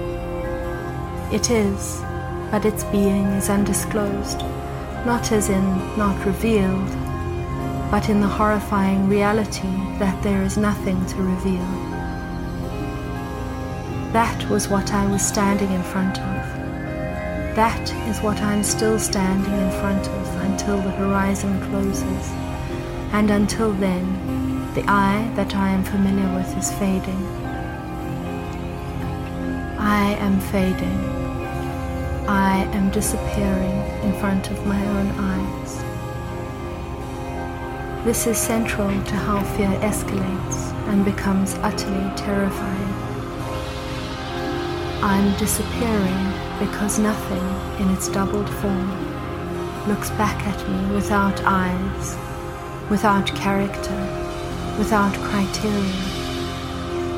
It 1.31 1.51
is, 1.51 2.01
but 2.49 2.65
its 2.65 2.83
being 2.85 3.27
is 3.37 3.49
undisclosed, 3.49 4.39
not 5.05 5.31
as 5.31 5.49
in 5.49 5.63
not 5.95 6.25
revealed, 6.25 7.04
but 7.91 8.09
in 8.09 8.19
the 8.19 8.27
horrifying 8.27 9.07
reality 9.07 9.75
that 9.99 10.21
there 10.23 10.43
is 10.43 10.57
nothing 10.57 11.05
to 11.07 11.15
reveal. 11.17 11.65
That 14.11 14.49
was 14.49 14.67
what 14.67 14.93
I 14.93 15.05
was 15.11 15.25
standing 15.25 15.71
in 15.71 15.83
front 15.83 16.17
of. 16.19 17.55
That 17.55 17.91
is 18.09 18.21
what 18.21 18.41
I'm 18.41 18.63
still 18.63 18.99
standing 18.99 19.53
in 19.53 19.71
front 19.79 20.07
of 20.07 20.35
until 20.41 20.77
the 20.77 20.91
horizon 20.91 21.59
closes. 21.69 22.29
And 23.11 23.31
until 23.31 23.71
then, 23.73 24.73
the 24.73 24.83
eye 24.87 25.31
that 25.35 25.55
I 25.55 25.69
am 25.69 25.83
familiar 25.83 26.33
with 26.35 26.57
is 26.57 26.71
fading. 26.73 27.25
I 29.79 30.15
am 30.19 30.39
fading. 30.39 30.99
I 32.27 32.67
am 32.73 32.89
disappearing 32.91 33.77
in 34.03 34.19
front 34.19 34.49
of 34.49 34.65
my 34.65 34.85
own 34.87 35.07
eyes. 35.11 35.94
This 38.05 38.27
is 38.27 38.37
central 38.37 38.87
to 38.87 39.15
how 39.15 39.41
fear 39.57 39.71
escalates 39.81 40.71
and 40.89 41.03
becomes 41.03 41.55
utterly 41.63 42.15
terrifying. 42.15 42.93
I'm 45.01 45.35
disappearing 45.39 46.59
because 46.59 46.99
nothing 46.99 47.43
in 47.81 47.91
its 47.95 48.07
doubled 48.07 48.47
form 48.47 49.87
looks 49.87 50.11
back 50.11 50.39
at 50.45 50.69
me 50.69 50.93
without 50.93 51.41
eyes, 51.45 52.15
without 52.91 53.25
character, 53.33 53.97
without 54.77 55.15
criteria, 55.23 56.03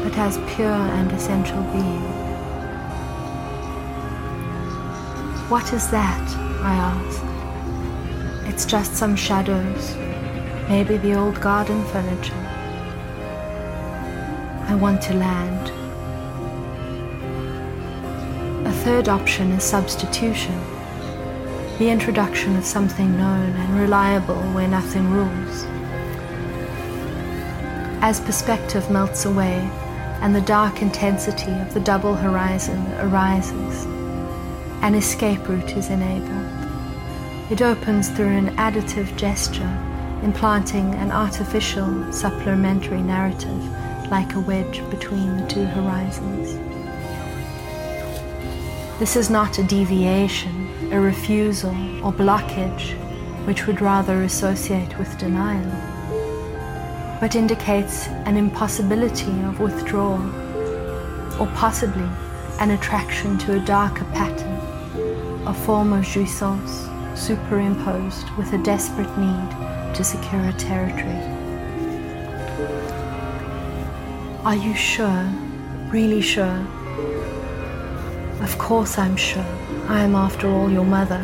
but 0.06 0.18
as 0.18 0.38
pure 0.56 0.72
and 0.72 1.12
essential 1.12 1.64
being. 1.64 2.08
What 5.50 5.74
is 5.74 5.90
that? 5.90 6.30
I 6.62 6.76
ask. 6.76 8.48
It's 8.48 8.66
just 8.66 8.96
some 8.96 9.18
shadows 9.18 10.07
Maybe 10.70 10.98
the 10.98 11.14
old 11.14 11.40
garden 11.40 11.82
furniture. 11.86 12.34
I 14.68 14.76
want 14.76 15.02
to 15.04 15.14
land. 15.14 15.72
A 18.68 18.72
third 18.84 19.08
option 19.08 19.54
is 19.54 19.64
substitution, 19.64 20.60
the 21.80 21.90
introduction 21.90 22.58
of 22.58 22.66
something 22.66 23.18
known 23.18 23.52
and 23.52 23.80
reliable 23.80 24.42
where 24.52 24.68
nothing 24.68 25.10
rules. 25.10 25.64
As 28.02 28.20
perspective 28.20 28.92
melts 28.92 29.24
away 29.24 29.70
and 30.22 30.36
the 30.36 30.42
dark 30.42 30.82
intensity 30.82 31.54
of 31.54 31.74
the 31.74 31.80
double 31.80 32.14
horizon 32.14 32.86
arises, 33.00 33.86
an 34.82 34.96
escape 34.96 35.48
route 35.48 35.78
is 35.78 35.90
enabled. 35.90 37.52
It 37.52 37.62
opens 37.62 38.10
through 38.10 38.36
an 38.36 38.54
additive 38.58 39.16
gesture 39.16 39.87
implanting 40.24 40.94
an 40.96 41.12
artificial 41.12 42.12
supplementary 42.12 43.02
narrative 43.02 43.64
like 44.10 44.34
a 44.34 44.40
wedge 44.40 44.82
between 44.90 45.38
the 45.38 45.48
two 45.48 45.66
horizons. 45.66 46.58
This 49.00 49.16
is 49.16 49.30
not 49.30 49.60
a 49.60 49.64
deviation, 49.64 50.92
a 50.92 51.00
refusal, 51.00 51.76
or 52.04 52.12
blockage, 52.12 52.98
which 53.46 53.68
would 53.68 53.82
rather 53.82 54.24
associate 54.24 54.98
with 54.98 55.18
denial, 55.18 55.72
but 57.20 57.36
indicates 57.36 58.08
an 58.26 58.38
impossibility 58.38 59.40
of 59.44 59.60
withdrawal, 59.60 60.24
or 61.40 61.48
possibly 61.54 62.10
an 62.60 62.72
attraction 62.72 63.38
to 63.38 63.58
a 63.58 63.66
darker 63.66 64.06
pattern, 64.06 64.58
a 65.48 65.54
form 65.54 65.94
of 65.94 66.04
jouissance 66.04 66.88
superimposed 67.16 68.30
with 68.32 68.52
a 68.54 68.64
desperate 68.64 69.16
need 69.18 69.67
to 69.98 70.04
secure 70.04 70.44
a 70.46 70.54
territory. 70.54 71.22
Are 74.46 74.56
you 74.56 74.76
sure? 74.76 75.28
Really 75.90 76.22
sure? 76.22 76.60
Of 78.42 78.56
course 78.60 79.00
I'm 79.00 79.16
sure. 79.18 79.44
I 79.88 80.04
am, 80.04 80.14
after 80.14 80.48
all, 80.48 80.70
your 80.70 80.86
mother. 80.86 81.20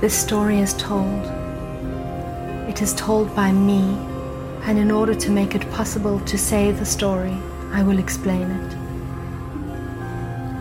This 0.00 0.14
story 0.16 0.60
is 0.60 0.74
told. 0.74 1.24
It 2.68 2.80
is 2.80 2.94
told 2.94 3.34
by 3.34 3.50
me, 3.50 3.82
and 4.62 4.78
in 4.78 4.92
order 4.92 5.14
to 5.16 5.30
make 5.30 5.56
it 5.56 5.68
possible 5.72 6.20
to 6.20 6.38
say 6.38 6.70
the 6.70 6.86
story, 6.86 7.36
I 7.72 7.82
will 7.82 7.98
explain 7.98 8.48
it. 8.48 8.76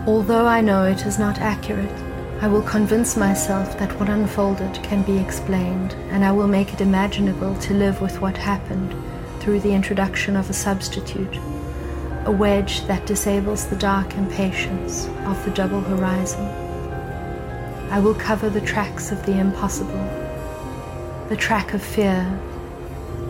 Although 0.07 0.47
I 0.47 0.61
know 0.61 0.85
it 0.85 1.05
is 1.05 1.19
not 1.19 1.37
accurate, 1.37 2.04
I 2.45 2.47
will 2.47 2.61
convince 2.61 3.17
myself 3.17 3.75
that 3.79 3.99
what 3.99 4.07
unfolded 4.07 4.75
can 4.83 5.01
be 5.01 5.17
explained, 5.17 5.93
and 6.11 6.23
I 6.23 6.31
will 6.31 6.47
make 6.47 6.71
it 6.73 6.79
imaginable 6.79 7.55
to 7.61 7.73
live 7.73 8.01
with 8.01 8.21
what 8.21 8.37
happened 8.37 8.93
through 9.39 9.61
the 9.61 9.73
introduction 9.73 10.35
of 10.35 10.47
a 10.47 10.53
substitute, 10.53 11.37
a 12.25 12.31
wedge 12.31 12.85
that 12.85 13.07
disables 13.07 13.65
the 13.65 13.75
dark 13.75 14.13
impatience 14.13 15.07
of 15.25 15.43
the 15.43 15.49
double 15.49 15.81
horizon. 15.81 16.45
I 17.89 17.99
will 17.99 18.13
cover 18.13 18.51
the 18.51 18.61
tracks 18.61 19.11
of 19.11 19.25
the 19.25 19.39
impossible, 19.39 20.05
the 21.29 21.35
track 21.35 21.73
of 21.73 21.81
fear, 21.81 22.29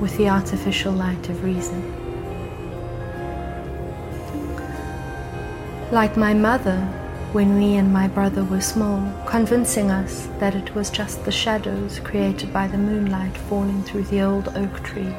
with 0.01 0.17
the 0.17 0.27
artificial 0.27 0.91
light 0.91 1.29
of 1.29 1.41
reason. 1.41 1.81
Like 5.89 6.17
my 6.17 6.33
mother, 6.33 7.04
when 7.35 7.57
we 7.57 7.75
and 7.75 7.91
my 7.91 8.07
brother 8.07 8.45
were 8.45 8.61
small, 8.61 9.11
convincing 9.25 9.91
us 9.91 10.29
that 10.39 10.55
it 10.55 10.73
was 10.73 10.89
just 10.89 11.21
the 11.25 11.31
shadows 11.33 11.99
created 11.99 12.53
by 12.53 12.65
the 12.65 12.77
moonlight 12.77 13.35
falling 13.49 13.83
through 13.83 14.03
the 14.03 14.21
old 14.21 14.47
oak 14.55 14.81
trees, 14.85 15.11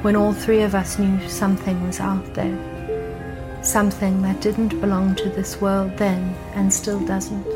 when 0.00 0.16
all 0.16 0.32
three 0.32 0.62
of 0.62 0.74
us 0.74 0.98
knew 0.98 1.28
something 1.28 1.86
was 1.86 2.00
out 2.00 2.24
there, 2.32 3.60
something 3.62 4.22
that 4.22 4.40
didn't 4.40 4.80
belong 4.80 5.14
to 5.14 5.28
this 5.28 5.60
world 5.60 5.94
then 5.98 6.34
and 6.54 6.72
still 6.72 7.04
doesn't. 7.04 7.46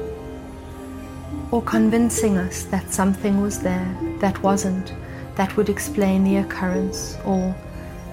Or 1.50 1.62
convincing 1.62 2.36
us 2.36 2.64
that 2.64 2.92
something 2.92 3.40
was 3.40 3.60
there 3.60 3.96
that 4.20 4.42
wasn't, 4.42 4.92
that 5.36 5.56
would 5.56 5.70
explain 5.70 6.22
the 6.22 6.36
occurrence, 6.36 7.16
or, 7.24 7.56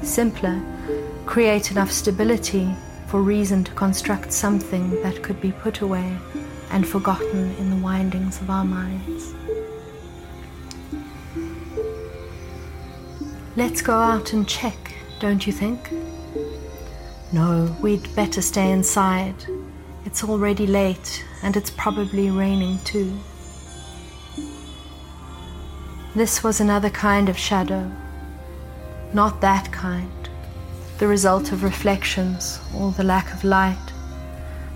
simpler, 0.01 0.61
create 1.25 1.71
enough 1.71 1.91
stability 1.91 2.73
for 3.11 3.21
reason 3.21 3.61
to 3.61 3.73
construct 3.73 4.31
something 4.31 4.89
that 5.03 5.21
could 5.21 5.41
be 5.41 5.51
put 5.51 5.81
away 5.81 6.17
and 6.69 6.87
forgotten 6.87 7.53
in 7.57 7.69
the 7.69 7.75
windings 7.75 8.39
of 8.39 8.49
our 8.49 8.63
minds. 8.63 9.33
Let's 13.57 13.81
go 13.81 13.95
out 13.95 14.31
and 14.31 14.47
check, 14.47 14.93
don't 15.19 15.45
you 15.45 15.51
think? 15.51 15.91
No, 17.33 17.75
we'd 17.81 18.15
better 18.15 18.41
stay 18.41 18.71
inside. 18.71 19.35
It's 20.05 20.23
already 20.23 20.65
late 20.65 21.25
and 21.43 21.57
it's 21.57 21.69
probably 21.69 22.31
raining 22.31 22.79
too. 22.85 23.19
This 26.15 26.45
was 26.45 26.61
another 26.61 26.89
kind 26.89 27.27
of 27.27 27.37
shadow, 27.37 27.91
not 29.13 29.41
that 29.41 29.69
kind 29.73 30.20
the 31.01 31.07
result 31.07 31.51
of 31.51 31.63
reflections 31.63 32.59
or 32.77 32.91
the 32.91 33.03
lack 33.03 33.33
of 33.33 33.43
light, 33.43 33.91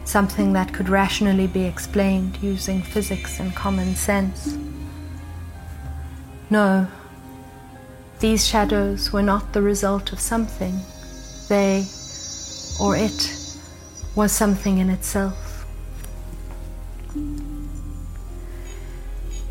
something 0.06 0.54
that 0.54 0.74
could 0.74 0.90
rationally 0.90 1.46
be 1.46 1.64
explained 1.64 2.36
using 2.42 2.82
physics 2.82 3.40
and 3.40 3.56
common 3.56 3.94
sense. 3.94 4.58
No, 6.50 6.88
these 8.22 8.48
shadows 8.48 9.14
were 9.14 9.22
not 9.22 9.54
the 9.54 9.62
result 9.62 10.12
of 10.14 10.20
something. 10.20 10.80
They, 11.48 11.86
or 12.82 12.96
it, 12.96 13.32
was 14.16 14.32
something 14.32 14.80
in 14.80 14.90
itself. 14.90 15.68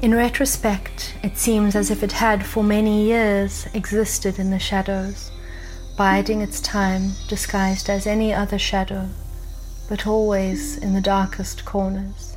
In 0.03 0.13
retrospect, 0.13 1.15
it 1.23 1.39
seems 1.39 1.77
as 1.77 1.93
if 1.93 2.03
it 2.03 2.11
had 2.11 2.45
for 2.45 2.65
many 2.65 3.05
years 3.05 3.69
existed 3.75 4.41
in 4.41 4.51
the 4.51 4.59
shadows 4.59 5.31
biding 5.97 6.41
its 6.41 6.61
time 6.61 7.13
disguised 7.29 7.89
as 7.89 8.07
any 8.07 8.33
other 8.33 8.59
shadow, 8.59 9.09
but 9.89 10.07
always 10.07 10.77
in 10.77 10.95
the 10.95 11.01
darkest 11.01 11.65
corners. 11.65 12.37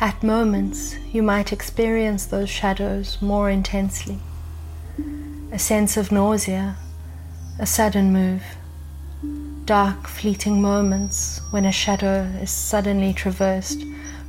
At 0.00 0.22
moments, 0.22 0.96
you 1.12 1.22
might 1.22 1.52
experience 1.52 2.26
those 2.26 2.50
shadows 2.50 3.22
more 3.22 3.48
intensely. 3.48 4.18
A 5.52 5.58
sense 5.58 5.96
of 5.96 6.12
nausea, 6.12 6.76
a 7.58 7.66
sudden 7.66 8.12
move, 8.12 8.42
dark, 9.64 10.06
fleeting 10.06 10.60
moments 10.60 11.40
when 11.50 11.64
a 11.64 11.72
shadow 11.72 12.24
is 12.42 12.50
suddenly 12.50 13.14
traversed 13.14 13.82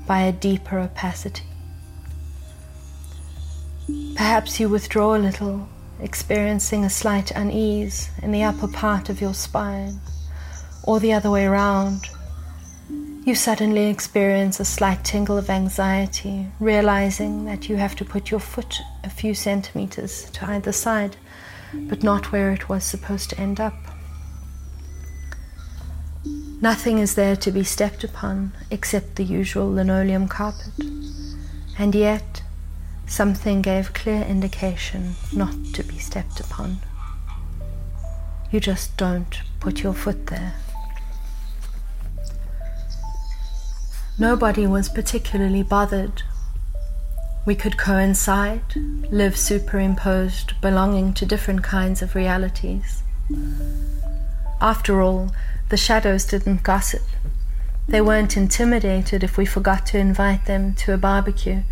by 0.07 0.21
a 0.21 0.31
deeper 0.31 0.79
opacity. 0.79 1.43
Perhaps 4.15 4.59
you 4.59 4.69
withdraw 4.69 5.15
a 5.15 5.17
little 5.17 5.67
experiencing 5.99 6.83
a 6.83 6.89
slight 6.89 7.31
unease 7.31 8.09
in 8.21 8.31
the 8.31 8.43
upper 8.43 8.67
part 8.67 9.09
of 9.09 9.21
your 9.21 9.33
spine, 9.33 9.99
or 10.83 10.99
the 10.99 11.13
other 11.13 11.31
way 11.31 11.45
around, 11.45 12.01
you 13.25 13.33
suddenly 13.33 13.87
experience 13.87 14.59
a 14.59 14.65
slight 14.65 15.03
tingle 15.03 15.37
of 15.37 15.49
anxiety, 15.49 16.47
realizing 16.59 17.45
that 17.45 17.67
you 17.67 17.75
have 17.75 17.95
to 17.95 18.05
put 18.05 18.29
your 18.29 18.39
foot 18.39 18.79
a 19.03 19.09
few 19.09 19.33
centimeters 19.33 20.29
to 20.31 20.45
either 20.47 20.71
side, 20.71 21.17
but 21.73 22.03
not 22.03 22.31
where 22.31 22.51
it 22.51 22.69
was 22.69 22.83
supposed 22.83 23.31
to 23.31 23.39
end 23.39 23.59
up. 23.59 23.73
Nothing 26.61 26.99
is 26.99 27.15
there 27.15 27.35
to 27.35 27.51
be 27.51 27.63
stepped 27.63 28.03
upon 28.03 28.53
except 28.69 29.15
the 29.15 29.23
usual 29.23 29.71
linoleum 29.71 30.27
carpet, 30.27 30.73
and 31.77 31.95
yet 31.95 32.43
Something 33.07 33.61
gave 33.61 33.93
clear 33.93 34.23
indication 34.23 35.15
not 35.31 35.55
to 35.73 35.83
be 35.83 35.99
stepped 35.99 36.39
upon. 36.39 36.79
You 38.51 38.59
just 38.59 38.97
don't 38.97 39.41
put 39.59 39.83
your 39.83 39.93
foot 39.93 40.27
there. 40.27 40.55
Nobody 44.17 44.65
was 44.65 44.89
particularly 44.89 45.61
bothered. 45.61 46.23
We 47.45 47.53
could 47.53 47.77
coincide, 47.77 48.75
live 49.11 49.37
superimposed, 49.37 50.59
belonging 50.61 51.13
to 51.15 51.25
different 51.25 51.63
kinds 51.63 52.01
of 52.01 52.15
realities. 52.15 53.03
After 54.61 55.01
all, 55.01 55.31
the 55.69 55.77
shadows 55.77 56.25
didn't 56.25 56.63
gossip. 56.63 57.03
They 57.87 58.01
weren't 58.01 58.35
intimidated 58.35 59.23
if 59.23 59.37
we 59.37 59.45
forgot 59.45 59.85
to 59.87 59.99
invite 59.99 60.45
them 60.45 60.73
to 60.75 60.93
a 60.93 60.97
barbecue 60.97 61.63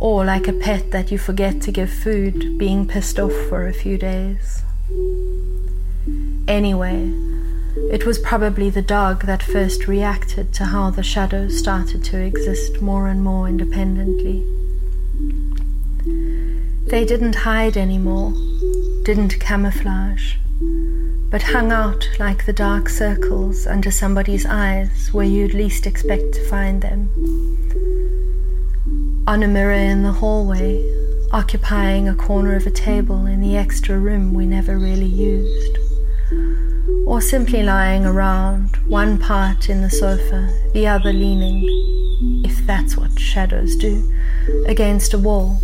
or 0.00 0.24
like 0.24 0.48
a 0.48 0.52
pet 0.52 0.90
that 0.92 1.10
you 1.12 1.18
forget 1.18 1.60
to 1.60 1.70
give 1.70 1.92
food, 1.92 2.56
being 2.56 2.88
pissed 2.88 3.20
off 3.20 3.34
for 3.50 3.68
a 3.68 3.72
few 3.72 3.98
days. 3.98 4.62
Anyway, 6.48 7.12
it 7.92 8.06
was 8.06 8.18
probably 8.18 8.70
the 8.70 8.80
dog 8.80 9.26
that 9.26 9.42
first 9.42 9.86
reacted 9.86 10.54
to 10.54 10.64
how 10.64 10.88
the 10.88 11.02
shadows 11.02 11.58
started 11.58 12.02
to 12.02 12.18
exist 12.18 12.80
more 12.80 13.08
and 13.08 13.22
more 13.22 13.46
independently. 13.46 14.42
They 16.88 17.04
didn't 17.04 17.34
hide 17.34 17.76
anymore, 17.76 18.32
didn't 19.04 19.38
camouflage, 19.38 20.36
but 21.28 21.42
hung 21.42 21.72
out 21.72 22.08
like 22.18 22.46
the 22.46 22.54
dark 22.54 22.88
circles 22.88 23.66
under 23.66 23.90
somebody's 23.90 24.46
eyes 24.46 25.10
where 25.12 25.26
you'd 25.26 25.52
least 25.52 25.86
expect 25.86 26.32
to 26.32 26.48
find 26.48 26.80
them 26.80 27.10
on 29.26 29.42
a 29.42 29.48
mirror 29.48 29.72
in 29.72 30.02
the 30.02 30.12
hallway, 30.12 30.82
occupying 31.30 32.08
a 32.08 32.14
corner 32.14 32.56
of 32.56 32.66
a 32.66 32.70
table 32.70 33.26
in 33.26 33.40
the 33.40 33.56
extra 33.56 33.98
room 33.98 34.34
we 34.34 34.46
never 34.46 34.78
really 34.78 35.06
used, 35.06 35.78
or 37.06 37.20
simply 37.20 37.62
lying 37.62 38.04
around, 38.04 38.76
one 38.86 39.18
part 39.18 39.68
in 39.68 39.82
the 39.82 39.90
sofa, 39.90 40.52
the 40.72 40.86
other 40.86 41.12
leaning, 41.12 41.62
if 42.44 42.66
that's 42.66 42.96
what 42.96 43.18
shadows 43.18 43.76
do, 43.76 44.12
against 44.66 45.14
a 45.14 45.18
wall. 45.18 45.58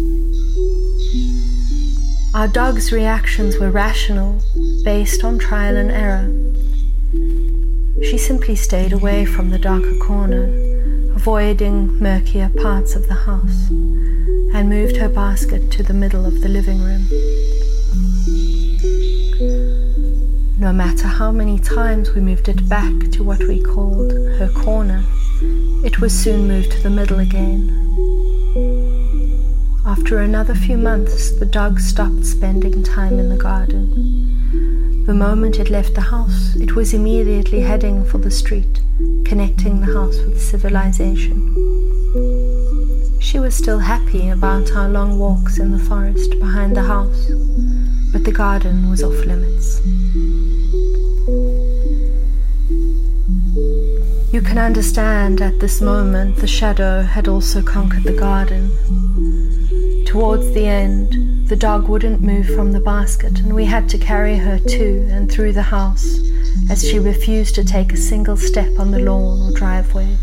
Our 2.34 2.48
dog's 2.48 2.92
reactions 2.92 3.58
were 3.58 3.70
rational, 3.70 4.42
based 4.84 5.24
on 5.24 5.38
trial 5.38 5.76
and 5.76 5.90
error. 5.90 6.30
She 8.02 8.18
simply 8.18 8.56
stayed 8.56 8.92
away 8.92 9.24
from 9.24 9.50
the 9.50 9.58
darker 9.58 9.96
corner 9.98 10.65
avoiding 11.26 11.88
murkier 11.98 12.48
parts 12.62 12.94
of 12.94 13.08
the 13.08 13.14
house, 13.14 13.68
and 13.68 14.68
moved 14.68 14.96
her 14.96 15.08
basket 15.08 15.72
to 15.72 15.82
the 15.82 15.92
middle 15.92 16.24
of 16.24 16.40
the 16.40 16.48
living 16.48 16.80
room. 16.80 17.02
No 20.56 20.72
matter 20.72 21.08
how 21.08 21.32
many 21.32 21.58
times 21.58 22.12
we 22.12 22.20
moved 22.20 22.48
it 22.48 22.68
back 22.68 23.10
to 23.10 23.24
what 23.24 23.40
we 23.40 23.60
called 23.60 24.12
her 24.38 24.48
corner, 24.54 25.02
it 25.84 25.98
was 25.98 26.16
soon 26.16 26.46
moved 26.46 26.70
to 26.70 26.82
the 26.84 26.90
middle 26.90 27.18
again. 27.18 27.72
After 29.84 30.20
another 30.20 30.54
few 30.54 30.78
months, 30.78 31.32
the 31.40 31.44
dog 31.44 31.80
stopped 31.80 32.24
spending 32.24 32.84
time 32.84 33.18
in 33.18 33.30
the 33.30 33.36
garden. 33.36 35.04
The 35.06 35.14
moment 35.14 35.58
it 35.58 35.70
left 35.70 35.96
the 35.96 36.02
house, 36.02 36.54
it 36.54 36.76
was 36.76 36.94
immediately 36.94 37.62
heading 37.62 38.04
for 38.04 38.18
the 38.18 38.30
street 38.30 38.80
connecting 39.26 39.80
the 39.80 39.92
house 39.92 40.16
with 40.20 40.40
civilization. 40.40 41.36
She 43.20 43.40
was 43.40 43.56
still 43.56 43.80
happy 43.80 44.28
about 44.28 44.70
our 44.70 44.88
long 44.88 45.18
walks 45.18 45.58
in 45.58 45.72
the 45.72 45.80
forest 45.80 46.30
behind 46.38 46.76
the 46.76 46.82
house, 46.82 47.26
but 48.12 48.22
the 48.22 48.30
garden 48.30 48.88
was 48.88 49.02
off 49.02 49.18
limits. 49.26 49.80
You 54.32 54.40
can 54.42 54.58
understand 54.58 55.40
at 55.40 55.58
this 55.58 55.80
moment 55.80 56.36
the 56.36 56.46
shadow 56.46 57.02
had 57.02 57.26
also 57.26 57.62
conquered 57.62 58.04
the 58.04 58.16
garden. 58.16 58.70
Towards 60.06 60.52
the 60.52 60.66
end, 60.66 61.48
the 61.48 61.56
dog 61.56 61.88
wouldn't 61.88 62.22
move 62.22 62.46
from 62.46 62.70
the 62.70 62.80
basket, 62.80 63.40
and 63.40 63.56
we 63.56 63.64
had 63.64 63.88
to 63.88 63.98
carry 63.98 64.36
her 64.36 64.60
to 64.60 65.08
and 65.10 65.28
through 65.28 65.52
the 65.52 65.62
house 65.62 66.20
as 66.68 66.88
she 66.88 66.98
refused 66.98 67.54
to 67.54 67.64
take 67.64 67.92
a 67.92 67.96
single 67.96 68.36
step 68.36 68.78
on 68.78 68.90
the 68.90 68.98
lawn 68.98 69.50
or 69.50 69.56
driveway. 69.56 70.16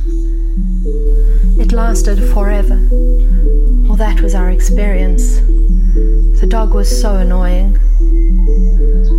It 1.57 1.71
lasted 1.71 2.19
forever, 2.33 2.75
or 3.89 3.97
that 3.97 4.19
was 4.21 4.35
our 4.35 4.49
experience. 4.49 5.37
The 6.41 6.47
dog 6.47 6.73
was 6.73 6.89
so 7.01 7.15
annoying. 7.15 7.77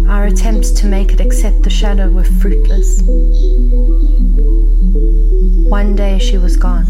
Our 0.09 0.27
attempts 0.27 0.71
to 0.73 0.87
make 0.87 1.13
it 1.13 1.21
accept 1.21 1.63
the 1.63 1.71
shadow 1.71 2.11
were 2.11 2.25
fruitless. 2.25 3.01
One 5.71 5.97
day 5.97 6.19
she 6.19 6.37
was 6.37 6.57
gone. 6.57 6.87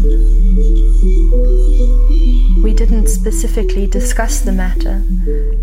We 2.61 2.73
didn't 2.73 3.07
specifically 3.07 3.87
discuss 3.87 4.41
the 4.41 4.51
matter, 4.51 5.03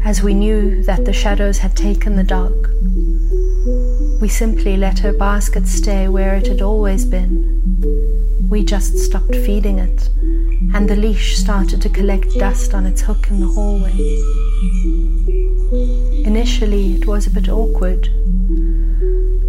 as 0.04 0.22
we 0.22 0.32
knew 0.32 0.82
that 0.84 1.04
the 1.04 1.12
shadows 1.12 1.58
had 1.58 1.76
taken 1.76 2.16
the 2.16 2.24
dog. 2.24 2.71
We 4.22 4.28
simply 4.28 4.76
let 4.76 5.00
her 5.00 5.12
basket 5.12 5.66
stay 5.66 6.06
where 6.06 6.36
it 6.36 6.46
had 6.46 6.62
always 6.62 7.04
been. 7.04 8.48
We 8.48 8.62
just 8.62 8.96
stopped 8.96 9.34
feeding 9.34 9.80
it, 9.80 10.10
and 10.72 10.88
the 10.88 10.94
leash 10.94 11.36
started 11.36 11.82
to 11.82 11.88
collect 11.88 12.32
dust 12.38 12.72
on 12.72 12.86
its 12.86 13.00
hook 13.00 13.28
in 13.30 13.40
the 13.40 13.48
hallway. 13.48 13.90
Initially, 16.24 16.94
it 16.94 17.08
was 17.08 17.26
a 17.26 17.30
bit 17.30 17.48
awkward, 17.48 18.10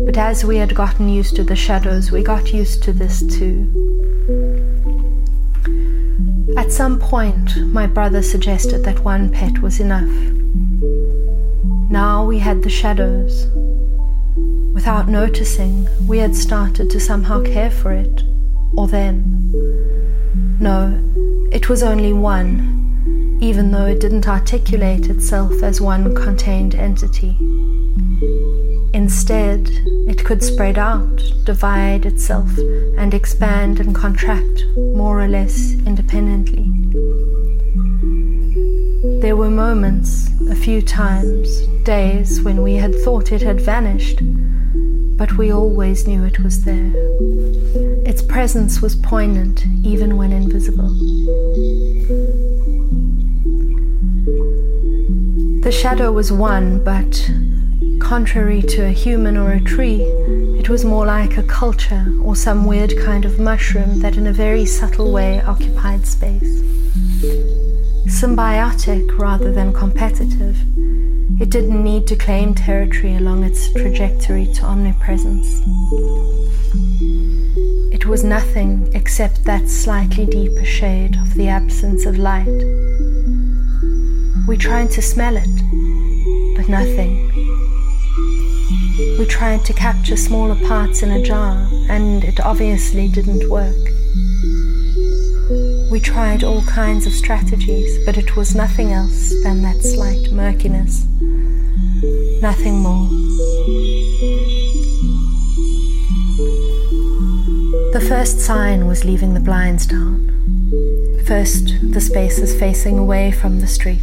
but 0.08 0.18
as 0.18 0.44
we 0.44 0.58
had 0.58 0.74
gotten 0.74 1.08
used 1.08 1.36
to 1.36 1.44
the 1.44 1.56
shadows, 1.56 2.12
we 2.12 2.24
got 2.24 2.52
used 2.52 2.82
to 2.82 2.94
this 2.94 3.22
too. 3.22 3.70
At 6.58 6.72
some 6.72 7.00
point, 7.00 7.58
my 7.68 7.86
brother 7.86 8.24
suggested 8.24 8.84
that 8.86 9.02
one 9.02 9.30
pet 9.30 9.60
was 9.60 9.80
enough. 9.80 10.10
Now 11.92 12.26
we 12.26 12.40
had 12.40 12.64
the 12.64 12.72
shadows, 12.72 13.46
Without 14.84 15.08
noticing, 15.08 15.88
we 16.10 16.18
had 16.18 16.36
started 16.36 16.90
to 16.90 17.00
somehow 17.00 17.42
care 17.42 17.72
for 17.72 17.94
it, 17.94 18.22
or 18.76 18.86
them. 18.86 19.24
No, 20.60 21.02
it 21.54 21.70
was 21.70 21.82
only 21.82 22.12
one, 22.12 23.40
even 23.42 23.72
though 23.72 23.86
it 23.86 24.02
didn't 24.02 24.28
articulate 24.28 25.10
itself 25.10 25.64
as 25.64 25.80
one 25.80 26.14
contained 26.14 26.76
entity. 26.76 27.38
Instead, 28.94 29.70
it 30.06 30.26
could 30.26 30.44
spread 30.44 30.78
out, 30.78 31.16
divide 31.46 32.06
itself, 32.06 32.52
and 32.98 33.14
expand 33.14 33.80
and 33.80 33.96
contract 33.96 34.66
more 34.76 35.24
or 35.24 35.30
less 35.30 35.76
independently. 35.86 36.70
There 39.22 39.38
were 39.38 39.50
moments, 39.50 40.28
a 40.50 40.56
few 40.56 40.82
times, 40.82 41.66
days 41.84 42.42
when 42.42 42.62
we 42.62 42.74
had 42.74 42.94
thought 42.94 43.32
it 43.32 43.42
had 43.42 43.62
vanished 43.62 44.22
but 45.24 45.38
we 45.38 45.54
always 45.54 46.06
knew 46.06 46.26
it 46.26 46.44
was 46.44 46.66
there. 46.66 46.92
Its 48.06 48.22
presence 48.22 48.82
was 48.82 48.94
poignant 48.98 49.66
even 49.82 50.18
when 50.18 50.34
invisible. 50.34 50.90
The 55.62 55.72
shadow 55.72 56.12
was 56.12 56.30
one, 56.30 56.84
but 56.84 57.32
contrary 58.02 58.62
to 58.64 58.84
a 58.84 58.92
human 58.92 59.38
or 59.38 59.54
a 59.54 59.62
tree, 59.62 60.02
it 60.60 60.68
was 60.68 60.84
more 60.84 61.06
like 61.06 61.38
a 61.38 61.44
culture 61.44 62.06
or 62.22 62.36
some 62.36 62.66
weird 62.66 62.94
kind 63.06 63.24
of 63.24 63.40
mushroom 63.40 64.02
that 64.02 64.18
in 64.18 64.28
a 64.28 64.34
very 64.34 64.66
subtle 64.66 65.14
way 65.14 65.40
occupied 65.40 66.06
space. 66.06 66.60
Symbiotic 68.20 69.18
rather 69.18 69.54
than 69.54 69.72
competitive 69.72 70.58
it 71.44 71.50
didn't 71.50 71.84
need 71.84 72.08
to 72.08 72.16
claim 72.16 72.56
territory 72.56 73.18
along 73.18 73.44
its 73.44 73.70
trajectory 73.74 74.46
to 74.46 74.64
omnipresence. 74.64 75.60
It 77.92 78.06
was 78.06 78.24
nothing 78.24 78.90
except 78.94 79.44
that 79.44 79.68
slightly 79.68 80.26
deeper 80.26 80.64
shade 80.64 81.18
of 81.18 81.34
the 81.34 81.50
absence 81.50 82.06
of 82.06 82.18
light. 82.18 82.48
We 84.48 84.56
tried 84.56 84.92
to 84.92 85.02
smell 85.02 85.36
it, 85.36 86.56
but 86.56 86.70
nothing. 86.70 87.28
We 89.20 89.26
tried 89.26 89.66
to 89.66 89.74
capture 89.74 90.16
smaller 90.16 90.56
parts 90.66 91.04
in 91.04 91.12
a 91.12 91.22
jar, 91.22 91.68
and 91.90 92.24
it 92.24 92.40
obviously 92.40 93.10
didn't 93.10 93.50
work. 93.50 93.83
We 95.94 96.00
tried 96.00 96.44
all 96.44 96.64
kinds 96.64 97.06
of 97.06 97.14
strategies, 97.14 98.04
but 98.04 98.18
it 98.18 98.36
was 98.36 98.56
nothing 98.56 98.92
else 98.92 99.32
than 99.44 99.62
that 99.62 99.80
slight 99.84 100.32
murkiness. 100.32 101.06
Nothing 102.42 102.80
more. 102.80 103.08
The 107.94 108.04
first 108.10 108.40
sign 108.40 108.88
was 108.88 109.06
leaving 109.06 109.36
the 109.36 109.40
blinds 109.40 109.86
down. 109.86 110.32
First, 111.28 111.76
the 111.84 112.02
spaces 112.02 112.60
facing 112.60 112.98
away 112.98 113.32
from 113.32 113.60
the 113.60 113.68
street. 113.68 114.02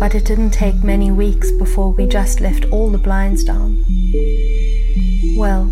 But 0.00 0.14
it 0.14 0.24
didn't 0.24 0.52
take 0.52 0.82
many 0.82 1.10
weeks 1.10 1.50
before 1.50 1.92
we 1.92 2.06
just 2.06 2.40
left 2.40 2.64
all 2.72 2.88
the 2.88 2.96
blinds 2.96 3.44
down. 3.44 3.84
Well, 5.36 5.70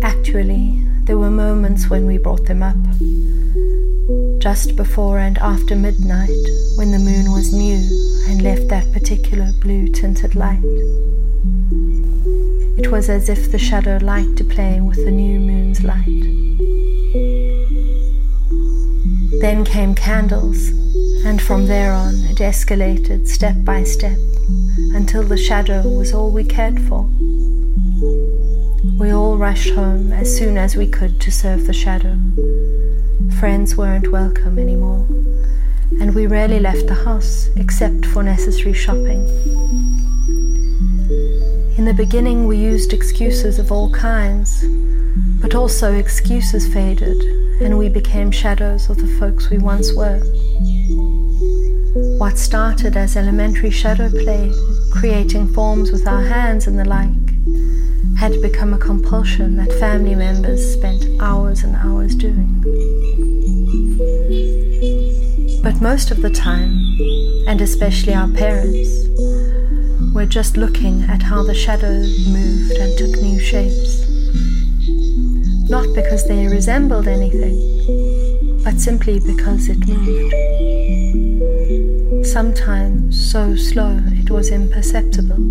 actually, 0.00 0.80
there 1.06 1.18
were 1.18 1.28
moments 1.28 1.90
when 1.90 2.06
we 2.06 2.18
brought 2.18 2.44
them 2.46 2.62
up 2.62 2.76
just 4.46 4.76
before 4.76 5.18
and 5.18 5.38
after 5.38 5.74
midnight, 5.74 6.46
when 6.76 6.92
the 6.92 7.00
moon 7.00 7.32
was 7.32 7.52
new 7.52 7.80
and 8.28 8.42
left 8.42 8.68
that 8.68 8.92
particular 8.92 9.50
blue 9.60 9.88
tinted 9.88 10.36
light. 10.36 10.62
It 12.78 12.92
was 12.92 13.08
as 13.08 13.28
if 13.28 13.50
the 13.50 13.58
shadow 13.58 13.98
liked 14.00 14.36
to 14.36 14.44
play 14.44 14.80
with 14.80 15.04
the 15.04 15.10
new 15.10 15.40
moon's 15.40 15.82
light. 15.82 16.22
Then 19.40 19.64
came 19.64 19.96
candles, 19.96 20.68
and 21.26 21.42
from 21.42 21.66
there 21.66 21.92
on 21.92 22.14
it 22.30 22.38
escalated 22.38 23.26
step 23.26 23.56
by 23.64 23.82
step 23.82 24.16
until 24.94 25.24
the 25.24 25.36
shadow 25.36 25.82
was 25.88 26.14
all 26.14 26.30
we 26.30 26.44
cared 26.44 26.80
for. 26.82 27.02
We 28.96 29.10
all 29.10 29.38
rushed 29.38 29.74
home 29.74 30.12
as 30.12 30.38
soon 30.38 30.56
as 30.56 30.76
we 30.76 30.86
could 30.86 31.20
to 31.22 31.32
serve 31.32 31.66
the 31.66 31.72
shadow 31.72 32.16
Friends 33.40 33.76
weren't 33.76 34.10
welcome 34.10 34.58
anymore, 34.58 35.06
and 36.00 36.14
we 36.14 36.26
rarely 36.26 36.58
left 36.58 36.86
the 36.86 36.94
house 36.94 37.50
except 37.56 38.06
for 38.06 38.22
necessary 38.22 38.72
shopping. 38.72 39.28
In 41.76 41.84
the 41.84 41.92
beginning, 41.94 42.46
we 42.46 42.56
used 42.56 42.94
excuses 42.94 43.58
of 43.58 43.70
all 43.70 43.92
kinds, 43.92 44.64
but 45.42 45.54
also 45.54 45.92
excuses 45.92 46.66
faded, 46.72 47.22
and 47.60 47.76
we 47.76 47.90
became 47.90 48.30
shadows 48.30 48.88
of 48.88 48.96
the 48.96 49.18
folks 49.18 49.50
we 49.50 49.58
once 49.58 49.92
were. 49.92 50.18
What 52.16 52.38
started 52.38 52.96
as 52.96 53.18
elementary 53.18 53.70
shadow 53.70 54.08
play, 54.08 54.50
creating 54.90 55.48
forms 55.48 55.92
with 55.92 56.08
our 56.08 56.22
hands 56.22 56.66
and 56.66 56.78
the 56.78 56.86
like, 56.86 57.10
had 58.16 58.40
become 58.40 58.72
a 58.72 58.78
compulsion 58.78 59.56
that 59.56 59.70
family 59.74 60.14
members 60.14 60.72
spent 60.72 61.04
hours 61.20 61.62
and 61.62 61.76
hours 61.76 62.14
doing. 62.14 62.62
But 65.66 65.80
most 65.80 66.12
of 66.12 66.22
the 66.22 66.30
time, 66.30 66.78
and 67.48 67.60
especially 67.60 68.14
our 68.14 68.28
parents, 68.28 69.08
were 70.14 70.24
just 70.24 70.56
looking 70.56 71.02
at 71.02 71.24
how 71.24 71.42
the 71.42 71.54
shadow 71.54 71.90
moved 72.30 72.70
and 72.78 72.96
took 72.96 73.20
new 73.20 73.40
shapes. 73.40 74.06
Not 75.68 75.92
because 75.92 76.28
they 76.28 76.46
resembled 76.46 77.08
anything, 77.08 77.58
but 78.62 78.78
simply 78.78 79.18
because 79.18 79.68
it 79.68 79.88
moved. 79.88 80.34
Sometimes 82.24 83.18
so 83.28 83.56
slow 83.56 83.98
it 84.22 84.30
was 84.30 84.52
imperceptible, 84.52 85.42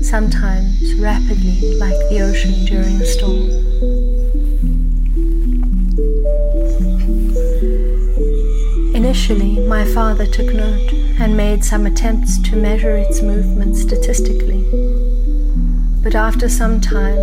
sometimes 0.00 0.94
rapidly 0.94 1.74
like 1.74 2.00
the 2.08 2.22
ocean 2.22 2.64
during 2.64 2.98
a 2.98 3.04
storm. 3.04 4.13
Initially, 9.04 9.60
my 9.66 9.84
father 9.84 10.24
took 10.24 10.54
note 10.54 10.90
and 11.20 11.36
made 11.36 11.62
some 11.62 11.84
attempts 11.84 12.38
to 12.38 12.56
measure 12.56 12.96
its 12.96 13.20
movement 13.20 13.76
statistically. 13.76 14.64
But 16.02 16.14
after 16.14 16.48
some 16.48 16.80
time, 16.80 17.18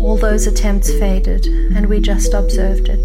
all 0.00 0.16
those 0.16 0.46
attempts 0.46 0.90
faded 0.90 1.44
and 1.46 1.84
we 1.84 2.00
just 2.00 2.32
observed 2.32 2.88
it. 2.88 2.98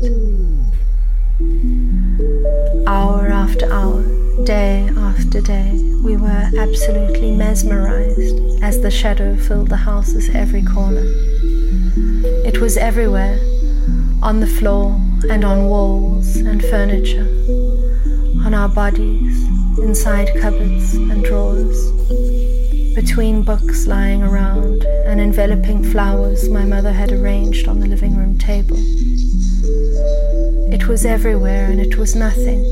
Hour 2.88 3.28
after 3.28 3.70
hour, 3.70 4.04
day 4.46 4.90
after 4.96 5.42
day, 5.42 5.74
we 6.02 6.16
were 6.16 6.50
absolutely 6.58 7.34
mesmerized 7.34 8.64
as 8.64 8.80
the 8.80 8.90
shadow 8.90 9.36
filled 9.36 9.68
the 9.68 9.84
house's 9.84 10.30
every 10.30 10.64
corner. 10.64 11.04
It 12.46 12.62
was 12.62 12.78
everywhere, 12.78 13.38
on 14.24 14.40
the 14.40 14.48
floor 14.48 14.98
and 15.30 15.44
on 15.44 15.68
walls 15.68 16.38
and 16.38 16.62
furniture 16.62 17.35
our 18.56 18.70
bodies, 18.70 19.44
inside 19.78 20.30
cupboards 20.40 20.94
and 20.94 21.24
drawers, 21.24 21.92
between 22.96 23.44
books 23.44 23.86
lying 23.86 24.24
around 24.24 24.84
and 25.06 25.20
enveloping 25.20 25.84
flowers 25.84 26.48
my 26.50 26.64
mother 26.64 26.94
had 26.94 27.12
arranged 27.12 27.68
on 27.68 27.80
the 27.80 27.88
living 27.88 28.16
room 28.16 28.38
table. 28.38 28.78
It 30.74 30.88
was 30.88 31.06
everywhere 31.06 31.66
and 31.66 31.80
it 31.80 31.98
was 31.98 32.16
nothing. 32.16 32.64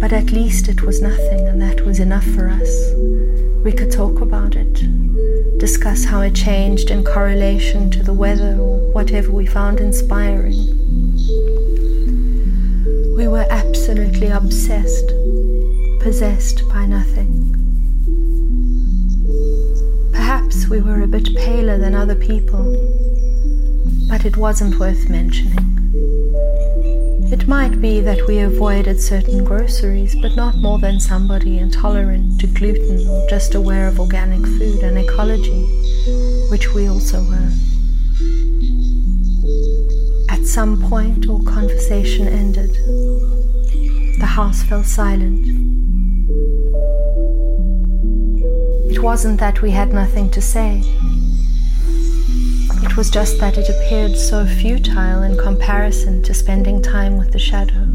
But 0.00 0.12
at 0.12 0.32
least 0.32 0.68
it 0.68 0.82
was 0.82 1.00
nothing, 1.00 1.46
and 1.48 1.60
that 1.62 1.82
was 1.82 2.00
enough 2.00 2.24
for 2.24 2.48
us. 2.48 2.92
We 3.64 3.72
could 3.72 3.90
talk 3.90 4.20
about 4.20 4.56
it, 4.56 5.58
discuss 5.58 6.04
how 6.04 6.20
it 6.22 6.34
changed 6.34 6.90
in 6.90 7.04
correlation 7.04 7.90
to 7.92 8.02
the 8.02 8.12
weather 8.12 8.56
or 8.58 8.92
whatever 8.92 9.30
we 9.30 9.46
found 9.46 9.80
inspiring. 9.80 10.73
Absolutely 13.94 14.28
obsessed, 14.28 15.12
possessed 16.00 16.68
by 16.68 16.84
nothing. 16.84 17.30
Perhaps 20.12 20.68
we 20.68 20.80
were 20.80 21.02
a 21.02 21.06
bit 21.06 21.32
paler 21.36 21.78
than 21.78 21.94
other 21.94 22.16
people, 22.16 22.74
but 24.08 24.24
it 24.24 24.36
wasn't 24.36 24.80
worth 24.80 25.08
mentioning. 25.08 25.78
It 27.30 27.46
might 27.46 27.80
be 27.80 28.00
that 28.00 28.26
we 28.26 28.40
avoided 28.40 29.00
certain 29.00 29.44
groceries, 29.44 30.16
but 30.20 30.34
not 30.34 30.56
more 30.56 30.80
than 30.80 30.98
somebody 30.98 31.60
intolerant 31.60 32.40
to 32.40 32.48
gluten 32.48 33.06
or 33.06 33.28
just 33.30 33.54
aware 33.54 33.86
of 33.86 34.00
organic 34.00 34.44
food 34.44 34.80
and 34.82 34.98
ecology, 34.98 35.62
which 36.50 36.74
we 36.74 36.88
also 36.88 37.22
were. 37.22 37.52
At 40.30 40.44
some 40.46 40.82
point, 40.82 41.28
all 41.28 41.44
conversation 41.44 42.26
ended. 42.26 42.43
House 44.34 44.64
fell 44.64 44.82
silent. 44.82 45.46
It 48.90 48.98
wasn't 48.98 49.38
that 49.38 49.62
we 49.62 49.70
had 49.70 49.92
nothing 49.92 50.28
to 50.30 50.42
say. 50.42 50.82
It 52.82 52.96
was 52.96 53.10
just 53.10 53.38
that 53.38 53.56
it 53.56 53.68
appeared 53.68 54.16
so 54.16 54.44
futile 54.44 55.22
in 55.22 55.38
comparison 55.38 56.20
to 56.24 56.34
spending 56.34 56.82
time 56.82 57.16
with 57.16 57.30
the 57.30 57.38
shadow. 57.38 57.86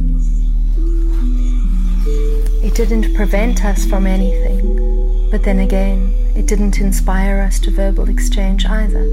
It 2.66 2.74
didn't 2.74 3.14
prevent 3.16 3.66
us 3.66 3.86
from 3.86 4.08
anything, 4.08 5.28
but 5.32 5.44
then 5.44 5.60
again, 5.60 6.14
it 6.38 6.48
didn't 6.48 6.80
inspire 6.80 7.42
us 7.42 7.60
to 7.60 7.70
verbal 7.70 8.08
exchange 8.08 8.66
either. 8.66 9.04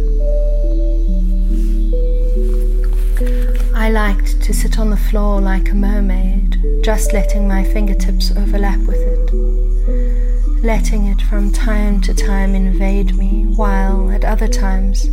I 3.74 3.90
liked 3.90 4.40
to 4.42 4.54
sit 4.54 4.78
on 4.78 4.90
the 4.90 4.96
floor 4.96 5.40
like 5.40 5.72
a 5.72 5.74
mermaid, 5.74 6.45
just 6.86 7.12
letting 7.12 7.48
my 7.48 7.64
fingertips 7.64 8.30
overlap 8.36 8.78
with 8.78 9.00
it, 9.00 10.62
letting 10.62 11.06
it 11.06 11.20
from 11.20 11.50
time 11.50 12.00
to 12.00 12.14
time 12.14 12.54
invade 12.54 13.16
me, 13.16 13.42
while 13.56 14.08
at 14.12 14.24
other 14.24 14.46
times 14.46 15.10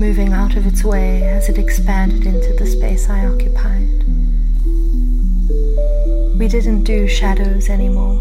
moving 0.00 0.32
out 0.32 0.56
of 0.56 0.66
its 0.66 0.82
way 0.82 1.22
as 1.24 1.50
it 1.50 1.58
expanded 1.58 2.24
into 2.24 2.54
the 2.54 2.64
space 2.64 3.10
I 3.10 3.26
occupied. 3.26 4.02
We 6.38 6.48
didn't 6.48 6.84
do 6.84 7.06
shadows 7.06 7.68
anymore. 7.68 8.18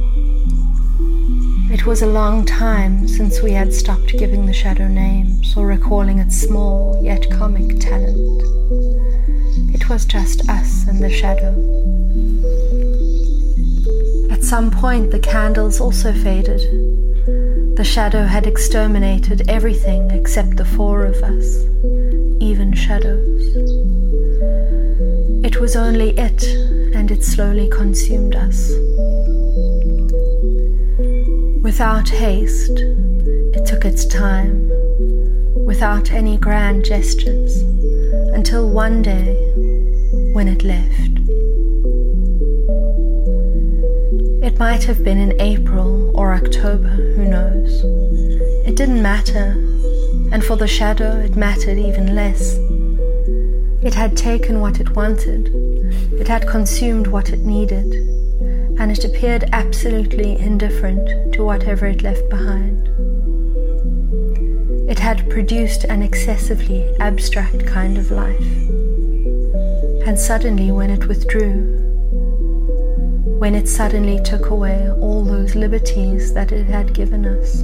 It 1.72 1.86
was 1.86 2.02
a 2.02 2.08
long 2.08 2.44
time 2.44 3.08
since 3.08 3.42
we 3.42 3.54
had 3.54 3.74
stopped 3.74 4.18
giving 4.18 4.46
the 4.46 4.52
shadow 4.52 4.90
names 4.90 5.56
or 5.56 5.68
recalling 5.68 6.20
its 6.20 6.36
small 6.36 7.02
yet 7.02 7.32
comic 7.32 7.80
talent. 7.80 8.44
It 9.74 9.88
was 9.88 10.04
just 10.06 10.50
us 10.50 10.86
and 10.86 11.02
the 11.02 11.10
shadow. 11.10 11.73
At 14.54 14.58
some 14.58 14.70
point, 14.70 15.10
the 15.10 15.18
candles 15.18 15.82
also 15.82 16.14
faded 16.14 16.62
the 17.76 17.84
shadow 17.84 18.24
had 18.24 18.46
exterminated 18.46 19.50
everything 19.50 20.12
except 20.12 20.58
the 20.58 20.64
four 20.64 21.06
of 21.06 21.16
us, 21.24 21.64
even 22.40 22.72
shadows. 22.72 23.42
It 25.44 25.60
was 25.60 25.76
only 25.76 26.12
it, 26.20 26.44
and 26.94 27.10
it 27.10 27.24
slowly 27.24 27.68
consumed 27.68 28.36
us. 28.36 28.70
Without 31.64 32.10
haste, 32.10 32.78
it 33.58 33.66
took 33.66 33.86
its 33.86 34.06
time, 34.06 34.70
without 35.66 36.12
any 36.12 36.38
grand 36.38 36.86
gestures, 36.86 37.64
until 38.36 38.70
one 38.70 39.02
day 39.02 39.34
when 40.36 40.48
it 40.48 40.64
left. 40.64 41.13
It 44.54 44.60
might 44.60 44.84
have 44.84 45.04
been 45.04 45.18
in 45.18 45.42
April 45.42 46.16
or 46.16 46.32
October, 46.32 46.88
who 46.88 47.26
knows. 47.26 47.84
It 48.68 48.76
didn't 48.76 49.02
matter, 49.02 49.58
and 50.32 50.44
for 50.44 50.56
the 50.56 50.68
shadow 50.68 51.20
it 51.22 51.36
mattered 51.36 51.80
even 51.80 52.14
less. 52.14 52.56
It 53.82 53.96
had 53.96 54.16
taken 54.16 54.62
what 54.62 54.80
it 54.80 54.96
wanted, 54.96 55.50
it 56.20 56.28
had 56.28 56.48
consumed 56.48 57.08
what 57.08 57.32
it 57.32 57.40
needed, 57.40 57.94
and 58.80 58.92
it 58.92 59.04
appeared 59.04 59.50
absolutely 59.54 60.38
indifferent 60.38 61.34
to 61.34 61.44
whatever 61.44 61.88
it 61.88 62.04
left 62.04 62.30
behind. 62.30 62.88
It 64.88 65.00
had 65.00 65.32
produced 65.32 65.86
an 65.86 66.04
excessively 66.04 66.96
abstract 67.00 67.66
kind 67.66 67.98
of 67.98 68.12
life. 68.12 68.46
And 70.06 70.20
suddenly, 70.20 70.72
when 70.72 70.92
it 70.92 71.08
withdrew, 71.08 71.83
when 73.40 73.56
it 73.56 73.68
suddenly 73.68 74.22
took 74.24 74.50
away 74.50 74.90
all 74.92 75.24
those 75.24 75.56
liberties 75.56 76.34
that 76.34 76.52
it 76.52 76.66
had 76.66 76.94
given 76.94 77.26
us. 77.26 77.64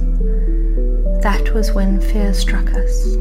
That 1.22 1.52
was 1.54 1.72
when 1.72 2.00
fear 2.00 2.32
struck 2.34 2.72
us. 2.74 3.16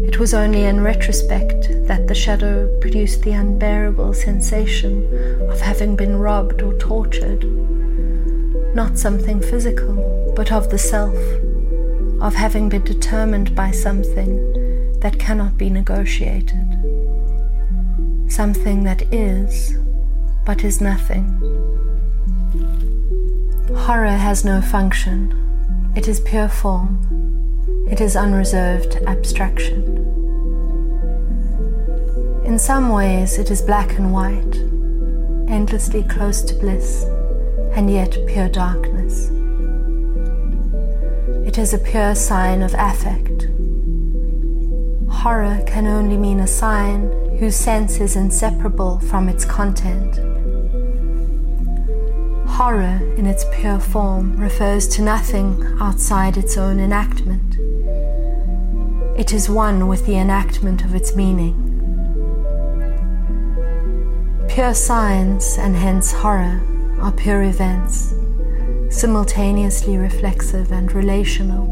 It 0.00 0.18
was 0.18 0.34
only 0.34 0.64
in 0.64 0.82
retrospect 0.82 1.68
that 1.86 2.06
the 2.06 2.14
shadow 2.14 2.68
produced 2.80 3.22
the 3.22 3.32
unbearable 3.32 4.12
sensation 4.14 5.08
of 5.48 5.60
having 5.60 5.96
been 5.96 6.18
robbed 6.18 6.60
or 6.62 6.74
tortured. 6.78 7.44
Not 8.74 8.98
something 8.98 9.40
physical, 9.40 10.32
but 10.36 10.52
of 10.52 10.70
the 10.70 10.78
self, 10.78 11.16
of 12.20 12.34
having 12.34 12.68
been 12.68 12.84
determined 12.84 13.54
by 13.54 13.70
something 13.70 14.92
that 15.00 15.18
cannot 15.18 15.56
be 15.56 15.70
negotiated. 15.70 16.68
Something 18.28 18.84
that 18.84 19.02
is 19.12 19.76
but 20.44 20.64
is 20.64 20.80
nothing. 20.80 21.24
Horror 23.76 24.16
has 24.16 24.44
no 24.44 24.60
function, 24.60 25.92
it 25.96 26.08
is 26.08 26.20
pure 26.20 26.48
form, 26.48 27.86
it 27.90 28.00
is 28.00 28.16
unreserved 28.16 28.96
abstraction. 29.06 29.98
In 32.44 32.58
some 32.58 32.88
ways, 32.90 33.38
it 33.38 33.50
is 33.50 33.62
black 33.62 33.98
and 33.98 34.12
white, 34.12 34.56
endlessly 35.50 36.02
close 36.02 36.42
to 36.42 36.54
bliss, 36.54 37.04
and 37.74 37.90
yet 37.90 38.16
pure 38.26 38.48
darkness. 38.48 39.30
It 41.46 41.58
is 41.58 41.72
a 41.72 41.78
pure 41.78 42.14
sign 42.14 42.62
of 42.62 42.74
affect. 42.76 43.46
Horror 45.08 45.62
can 45.66 45.86
only 45.86 46.16
mean 46.16 46.40
a 46.40 46.46
sign 46.46 47.10
whose 47.38 47.56
sense 47.56 48.00
is 48.00 48.16
inseparable 48.16 48.98
from 49.00 49.28
its 49.28 49.44
content 49.44 50.31
Horror, 52.56 53.00
in 53.16 53.24
its 53.24 53.46
pure 53.50 53.80
form, 53.80 54.36
refers 54.36 54.86
to 54.88 55.02
nothing 55.02 55.64
outside 55.80 56.36
its 56.36 56.58
own 56.58 56.80
enactment. 56.80 57.56
It 59.18 59.32
is 59.32 59.48
one 59.48 59.88
with 59.88 60.04
the 60.04 60.18
enactment 60.18 60.84
of 60.84 60.94
its 60.94 61.16
meaning. 61.16 61.56
Pure 64.50 64.74
science, 64.74 65.56
and 65.56 65.74
hence 65.74 66.12
horror, 66.12 66.60
are 67.00 67.10
pure 67.10 67.42
events, 67.42 68.14
simultaneously 68.90 69.96
reflexive 69.96 70.70
and 70.72 70.92
relational. 70.92 71.64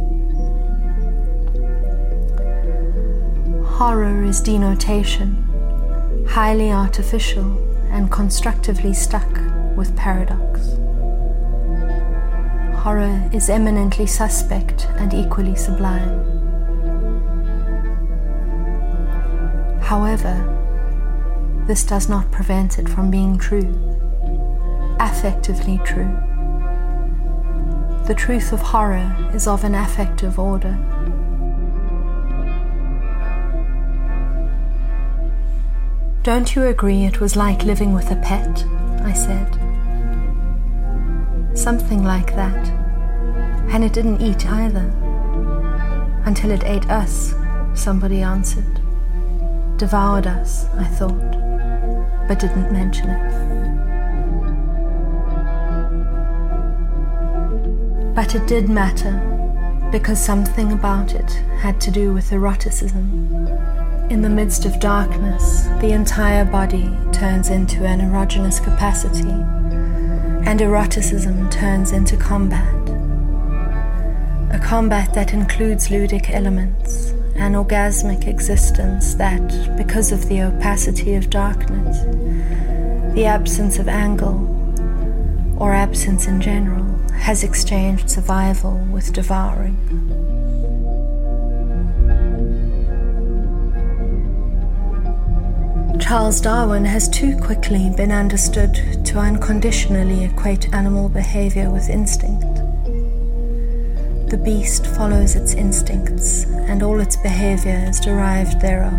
Horror 3.66 4.24
is 4.24 4.40
denotation, 4.40 6.24
highly 6.26 6.72
artificial 6.72 7.58
and 7.90 8.10
constructively 8.10 8.94
stuck 8.94 9.49
with 9.80 9.96
paradox. 9.96 10.76
Horror 12.82 13.30
is 13.32 13.48
eminently 13.48 14.06
suspect 14.06 14.86
and 14.98 15.14
equally 15.14 15.56
sublime. 15.56 16.20
However, 19.80 20.36
this 21.66 21.82
does 21.82 22.10
not 22.10 22.30
prevent 22.30 22.78
it 22.78 22.90
from 22.90 23.10
being 23.10 23.38
true, 23.38 23.72
affectively 25.00 25.82
true. 25.82 26.12
The 28.06 28.14
truth 28.14 28.52
of 28.52 28.60
horror 28.60 29.16
is 29.32 29.46
of 29.46 29.64
an 29.64 29.74
affective 29.74 30.38
order. 30.38 30.76
Don't 36.22 36.54
you 36.54 36.66
agree 36.66 37.04
it 37.04 37.18
was 37.18 37.34
like 37.34 37.64
living 37.64 37.94
with 37.94 38.10
a 38.10 38.16
pet? 38.16 38.66
I 39.02 39.14
said. 39.14 39.59
Something 41.54 42.04
like 42.04 42.34
that. 42.36 42.68
And 43.72 43.84
it 43.84 43.92
didn't 43.92 44.20
eat 44.20 44.46
either. 44.46 44.90
Until 46.24 46.50
it 46.50 46.64
ate 46.64 46.88
us, 46.90 47.34
somebody 47.74 48.22
answered. 48.22 48.80
Devoured 49.76 50.26
us, 50.26 50.66
I 50.76 50.84
thought, 50.84 51.32
but 52.28 52.38
didn't 52.38 52.72
mention 52.72 53.10
it. 53.10 53.50
But 58.14 58.34
it 58.34 58.46
did 58.46 58.68
matter 58.68 59.26
because 59.90 60.24
something 60.24 60.72
about 60.72 61.14
it 61.14 61.30
had 61.58 61.80
to 61.80 61.90
do 61.90 62.12
with 62.12 62.30
eroticism. 62.32 63.48
In 64.10 64.22
the 64.22 64.28
midst 64.28 64.64
of 64.66 64.78
darkness, 64.78 65.64
the 65.80 65.92
entire 65.92 66.44
body 66.44 66.90
turns 67.12 67.48
into 67.48 67.84
an 67.86 68.00
erogenous 68.00 68.62
capacity, 68.62 69.32
and 70.46 70.60
eroticism 70.60 71.48
turns 71.50 71.92
into 71.92 72.16
combat. 72.16 72.74
A 74.52 74.58
combat 74.62 75.14
that 75.14 75.32
includes 75.32 75.88
ludic 75.88 76.30
elements, 76.30 77.10
an 77.36 77.54
orgasmic 77.54 78.26
existence 78.26 79.14
that, 79.14 79.76
because 79.76 80.12
of 80.12 80.28
the 80.28 80.42
opacity 80.42 81.14
of 81.14 81.30
darkness, 81.30 82.02
the 83.14 83.26
absence 83.26 83.78
of 83.78 83.88
angle, 83.88 84.46
or 85.58 85.72
absence 85.72 86.26
in 86.26 86.40
general, 86.40 86.84
has 87.12 87.42
exchanged 87.44 88.10
survival 88.10 88.76
with 88.92 89.12
devouring. 89.12 89.76
Charles 96.10 96.40
Darwin 96.40 96.84
has 96.86 97.08
too 97.08 97.36
quickly 97.36 97.88
been 97.96 98.10
understood 98.10 98.74
to 99.04 99.20
unconditionally 99.20 100.24
equate 100.24 100.74
animal 100.74 101.08
behavior 101.08 101.70
with 101.70 101.88
instinct. 101.88 102.56
The 104.28 104.40
beast 104.44 104.88
follows 104.88 105.36
its 105.36 105.54
instincts, 105.54 106.46
and 106.46 106.82
all 106.82 106.98
its 106.98 107.14
behavior 107.14 107.86
is 107.88 108.00
derived 108.00 108.60
thereof. 108.60 108.98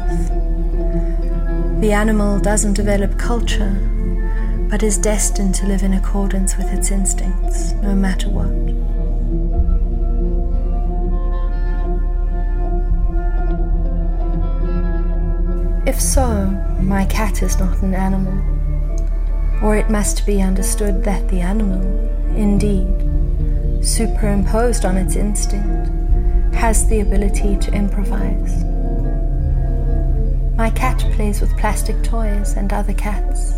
The 1.82 1.92
animal 1.92 2.40
doesn't 2.40 2.76
develop 2.76 3.20
culture, 3.20 3.72
but 4.70 4.82
is 4.82 4.98
destined 4.98 5.54
to 5.56 5.68
live 5.68 5.84
in 5.84 5.96
accordance 5.96 6.56
with 6.56 6.72
its 6.72 6.92
instincts, 6.92 7.74
no 7.74 7.94
matter 7.94 8.30
what. 8.30 8.91
If 15.84 16.00
so, 16.00 16.46
my 16.80 17.06
cat 17.06 17.42
is 17.42 17.58
not 17.58 17.82
an 17.82 17.96
animal, 17.96 18.38
or 19.64 19.76
it 19.76 19.90
must 19.90 20.28
be 20.28 20.40
understood 20.40 21.04
that 21.06 21.28
the 21.30 21.42
animal, 21.42 21.82
indeed, 22.36 22.88
superimposed 23.84 24.86
on 24.86 24.96
its 24.96 25.16
instinct, 25.16 25.90
has 26.54 26.88
the 26.88 27.00
ability 27.00 27.58
to 27.58 27.74
improvise. 27.74 28.64
My 30.56 30.70
cat 30.70 31.00
plays 31.14 31.42
with 31.42 31.58
plastic 31.58 32.04
toys 32.04 32.54
and 32.54 32.72
other 32.72 32.94
cats. 32.94 33.54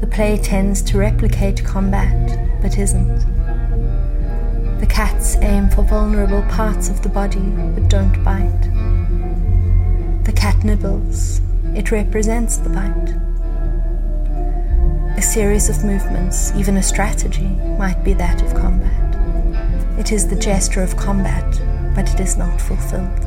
The 0.00 0.08
play 0.08 0.38
tends 0.38 0.82
to 0.82 0.98
replicate 0.98 1.64
combat, 1.64 2.62
but 2.62 2.78
isn't. 2.78 3.18
The 4.78 4.86
cats 4.86 5.34
aim 5.40 5.68
for 5.70 5.82
vulnerable 5.82 6.42
parts 6.42 6.88
of 6.88 7.02
the 7.02 7.08
body, 7.08 7.40
but 7.40 7.88
don't 7.88 8.22
bite. 8.22 8.67
Nibbles, 10.64 11.40
it 11.76 11.92
represents 11.92 12.56
the 12.56 12.68
bite. 12.70 13.14
A 15.16 15.22
series 15.22 15.68
of 15.68 15.84
movements, 15.84 16.52
even 16.56 16.76
a 16.76 16.82
strategy, 16.82 17.46
might 17.78 18.02
be 18.02 18.12
that 18.14 18.42
of 18.42 18.54
combat. 18.54 19.14
It 20.00 20.10
is 20.10 20.26
the 20.26 20.34
gesture 20.34 20.82
of 20.82 20.96
combat, 20.96 21.48
but 21.94 22.12
it 22.12 22.18
is 22.18 22.36
not 22.36 22.60
fulfilled. 22.60 23.24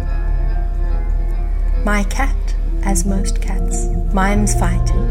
My 1.85 2.03
cat, 2.09 2.35
as 2.83 3.05
most 3.05 3.41
cats, 3.41 3.87
mimes 4.13 4.53
fighting, 4.59 5.09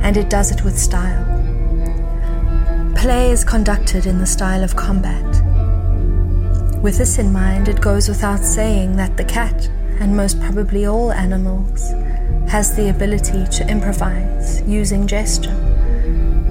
and 0.00 0.16
it 0.16 0.30
does 0.30 0.52
it 0.52 0.62
with 0.62 0.78
style. 0.78 1.24
Play 2.96 3.32
is 3.32 3.44
conducted 3.44 4.06
in 4.06 4.18
the 4.18 4.26
style 4.26 4.62
of 4.62 4.76
combat. 4.76 5.24
With 6.80 6.98
this 6.98 7.18
in 7.18 7.32
mind, 7.32 7.66
it 7.66 7.80
goes 7.80 8.08
without 8.08 8.44
saying 8.44 8.94
that 8.94 9.16
the 9.16 9.24
cat, 9.24 9.68
and 10.00 10.16
most 10.16 10.40
probably 10.40 10.86
all 10.86 11.12
animals, 11.12 11.90
has 12.50 12.74
the 12.76 12.88
ability 12.88 13.44
to 13.46 13.68
improvise 13.70 14.62
using 14.62 15.06
gesture, 15.06 15.54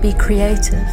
be 0.01 0.13
creative, 0.13 0.87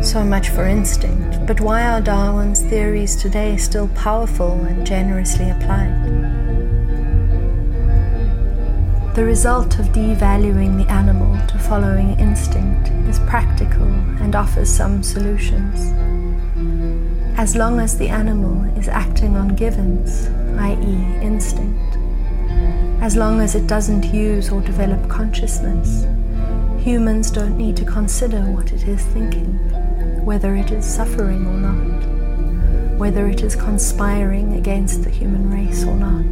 so 0.00 0.24
much 0.24 0.48
for 0.50 0.64
instinct, 0.64 1.44
but 1.46 1.60
why 1.60 1.82
are 1.82 2.00
Darwin's 2.00 2.62
theories 2.62 3.16
today 3.16 3.56
still 3.56 3.88
powerful 3.88 4.52
and 4.64 4.86
generously 4.86 5.50
applied? 5.50 5.92
The 9.14 9.24
result 9.24 9.80
of 9.80 9.86
devaluing 9.86 10.76
the 10.76 10.90
animal 10.90 11.36
to 11.48 11.58
following 11.58 12.18
instinct 12.20 12.90
is 13.08 13.18
practical 13.20 13.88
and 14.22 14.36
offers 14.36 14.70
some 14.70 15.02
solutions. 15.02 16.07
As 17.38 17.54
long 17.54 17.78
as 17.78 17.96
the 17.96 18.08
animal 18.08 18.64
is 18.76 18.88
acting 18.88 19.36
on 19.36 19.54
givens, 19.54 20.26
i.e., 20.58 21.22
instinct, 21.24 21.96
as 23.00 23.14
long 23.14 23.40
as 23.40 23.54
it 23.54 23.68
doesn't 23.68 24.12
use 24.12 24.50
or 24.50 24.60
develop 24.60 25.08
consciousness, 25.08 26.04
humans 26.82 27.30
don't 27.30 27.56
need 27.56 27.76
to 27.76 27.84
consider 27.84 28.40
what 28.40 28.72
it 28.72 28.88
is 28.88 29.04
thinking 29.04 29.54
whether 30.24 30.56
it 30.56 30.72
is 30.72 30.84
suffering 30.84 31.46
or 31.46 31.54
not, 31.54 32.98
whether 32.98 33.28
it 33.28 33.42
is 33.42 33.54
conspiring 33.54 34.54
against 34.54 35.04
the 35.04 35.10
human 35.10 35.48
race 35.48 35.84
or 35.84 35.94
not. 35.94 36.24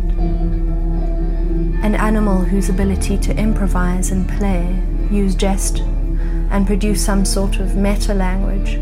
An 1.84 1.94
animal 1.94 2.40
whose 2.40 2.68
ability 2.68 3.16
to 3.18 3.36
improvise 3.38 4.10
and 4.10 4.28
play, 4.28 4.82
use 5.08 5.36
jest, 5.36 5.78
and 6.50 6.66
produce 6.66 7.02
some 7.02 7.24
sort 7.24 7.60
of 7.60 7.76
meta 7.76 8.12
language 8.12 8.80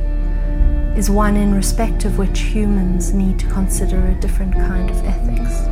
is 0.97 1.11
one 1.11 1.37
in 1.37 1.53
respect 1.55 2.05
of 2.05 2.19
which 2.19 2.41
humans 2.41 3.13
need 3.13 3.39
to 3.41 3.47
consider 3.49 3.99
a 4.07 4.15
different 4.21 4.55
kind 4.55 4.89
of 4.91 5.05
ethics. 5.05 5.67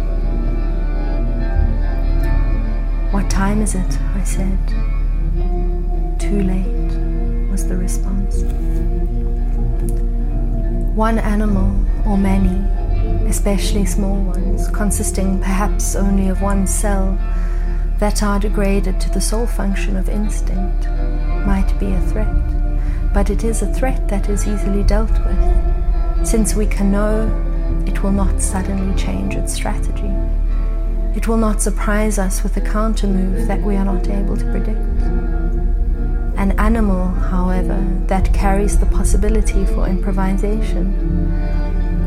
What 3.12 3.30
time 3.30 3.62
is 3.62 3.74
it? 3.74 4.00
I 4.14 4.24
said. 4.24 4.58
Too 6.18 6.42
late, 6.42 7.50
was 7.50 7.68
the 7.68 7.76
response. 7.76 8.42
One 10.96 11.18
animal, 11.18 11.70
or 12.04 12.18
many, 12.18 12.56
especially 13.28 13.86
small 13.86 14.20
ones, 14.22 14.68
consisting 14.68 15.38
perhaps 15.38 15.94
only 15.94 16.28
of 16.28 16.42
one 16.42 16.66
cell, 16.66 17.16
that 17.98 18.22
are 18.22 18.40
degraded 18.40 19.00
to 19.00 19.10
the 19.10 19.20
sole 19.20 19.46
function 19.46 19.96
of 19.96 20.08
instinct, 20.08 20.88
might 21.46 21.72
be 21.78 21.92
a 21.92 22.00
threat. 22.00 22.51
But 23.12 23.30
it 23.30 23.44
is 23.44 23.62
a 23.62 23.72
threat 23.72 24.08
that 24.08 24.28
is 24.28 24.46
easily 24.46 24.82
dealt 24.82 25.12
with, 25.26 26.26
since 26.26 26.54
we 26.54 26.66
can 26.66 26.90
know 26.90 27.28
it 27.86 28.02
will 28.02 28.12
not 28.12 28.40
suddenly 28.40 28.94
change 28.96 29.34
its 29.34 29.52
strategy. 29.52 30.10
It 31.14 31.28
will 31.28 31.36
not 31.36 31.60
surprise 31.60 32.18
us 32.18 32.42
with 32.42 32.56
a 32.56 32.60
counter 32.62 33.06
move 33.06 33.46
that 33.46 33.60
we 33.60 33.76
are 33.76 33.84
not 33.84 34.08
able 34.08 34.36
to 34.36 34.50
predict. 34.50 34.78
An 36.38 36.58
animal, 36.58 37.08
however, 37.08 37.78
that 38.06 38.32
carries 38.32 38.78
the 38.78 38.86
possibility 38.86 39.66
for 39.66 39.86
improvisation. 39.86 40.94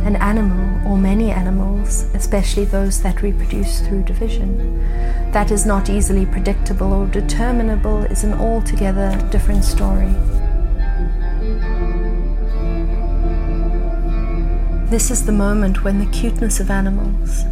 An 0.05 0.15
animal, 0.15 0.91
or 0.91 0.97
many 0.97 1.31
animals, 1.31 2.05
especially 2.15 2.65
those 2.65 3.01
that 3.03 3.21
reproduce 3.21 3.81
through 3.81 4.03
division, 4.03 4.79
that 5.31 5.51
is 5.51 5.65
not 5.65 5.89
easily 5.89 6.25
predictable 6.25 6.91
or 6.91 7.05
determinable 7.07 8.03
is 8.05 8.23
an 8.23 8.33
altogether 8.33 9.15
different 9.31 9.63
story. 9.63 10.13
This 14.89 15.09
is 15.09 15.25
the 15.25 15.31
moment 15.31 15.83
when 15.83 15.97
the 15.97 16.05
cuteness 16.11 16.59
of 16.59 16.69
animals, 16.69 17.43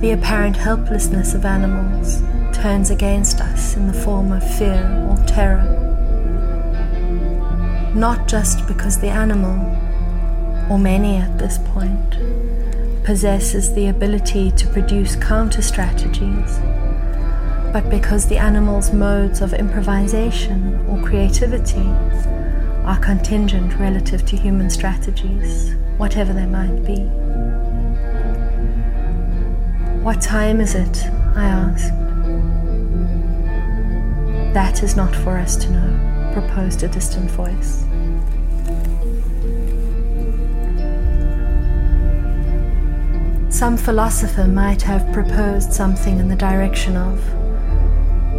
the 0.00 0.12
apparent 0.12 0.56
helplessness 0.56 1.34
of 1.34 1.44
animals, 1.44 2.22
turns 2.56 2.88
against 2.88 3.42
us 3.42 3.76
in 3.76 3.86
the 3.86 3.92
form 3.92 4.32
of 4.32 4.42
fear 4.56 5.06
or 5.10 5.22
terror. 5.26 5.62
Not 7.94 8.26
just 8.26 8.66
because 8.66 8.98
the 8.98 9.10
animal, 9.10 9.58
or 10.70 10.78
many 10.78 11.18
at 11.18 11.38
this 11.38 11.58
point, 11.58 12.16
possesses 13.04 13.74
the 13.74 13.88
ability 13.88 14.50
to 14.52 14.66
produce 14.68 15.14
counter 15.14 15.60
strategies, 15.60 16.58
but 17.70 17.90
because 17.90 18.28
the 18.28 18.38
animal's 18.38 18.94
modes 18.94 19.42
of 19.42 19.52
improvisation 19.52 20.86
or 20.88 21.02
creativity 21.06 21.86
are 22.84 22.98
contingent 22.98 23.78
relative 23.78 24.26
to 24.26 24.36
human 24.36 24.68
strategies, 24.68 25.74
whatever 25.98 26.32
they 26.32 26.46
might 26.46 26.84
be. 26.84 27.00
What 30.02 30.20
time 30.20 30.60
is 30.60 30.74
it? 30.74 31.04
I 31.36 31.44
asked. 31.44 31.92
That 34.54 34.82
is 34.82 34.96
not 34.96 35.14
for 35.14 35.38
us 35.38 35.56
to 35.56 35.70
know 35.70 36.32
proposed 36.32 36.82
a 36.82 36.88
distant 36.88 37.30
voice. 37.30 37.84
Some 43.54 43.76
philosopher 43.76 44.48
might 44.48 44.82
have 44.82 45.12
proposed 45.12 45.72
something 45.72 46.18
in 46.18 46.28
the 46.28 46.36
direction 46.36 46.96
of 46.96 47.20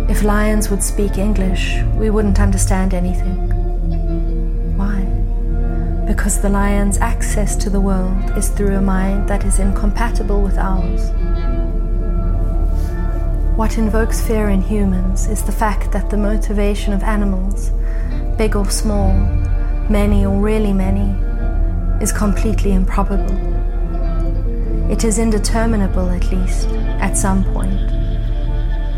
if 0.10 0.22
lions 0.22 0.70
would 0.70 0.84
speak 0.84 1.18
English, 1.18 1.82
we 1.96 2.10
wouldn't 2.10 2.39
understand 2.39 2.94
anything. 2.94 3.53
Because 6.06 6.41
the 6.41 6.49
lion's 6.49 6.97
access 6.97 7.56
to 7.56 7.70
the 7.70 7.82
world 7.82 8.32
is 8.38 8.49
through 8.49 8.76
a 8.76 8.82
mind 8.82 9.28
that 9.30 9.45
is 9.45 9.60
incompatible 9.60 10.41
with 10.41 10.58
ours. 10.58 11.12
What 13.56 13.78
invokes 13.78 14.20
fear 14.20 14.49
in 14.49 14.62
humans 14.62 15.28
is 15.28 15.43
the 15.43 15.51
fact 15.51 15.91
that 15.91 16.10
the 16.10 16.18
motivation 16.18 16.93
of 16.93 17.04
animals, 17.04 17.72
big 18.38 18.56
or 18.56 18.70
small, 18.70 19.14
many 19.89 20.26
or 20.26 20.39
really 20.39 20.74
many, 20.74 21.16
is 22.04 22.12
completely 22.12 22.74
improbable. 22.74 23.38
It 24.91 25.04
is 25.04 25.20
indeterminable, 25.20 26.10
at 26.10 26.32
least, 26.32 26.68
at 26.99 27.18
some 27.18 27.43
point, 27.43 27.80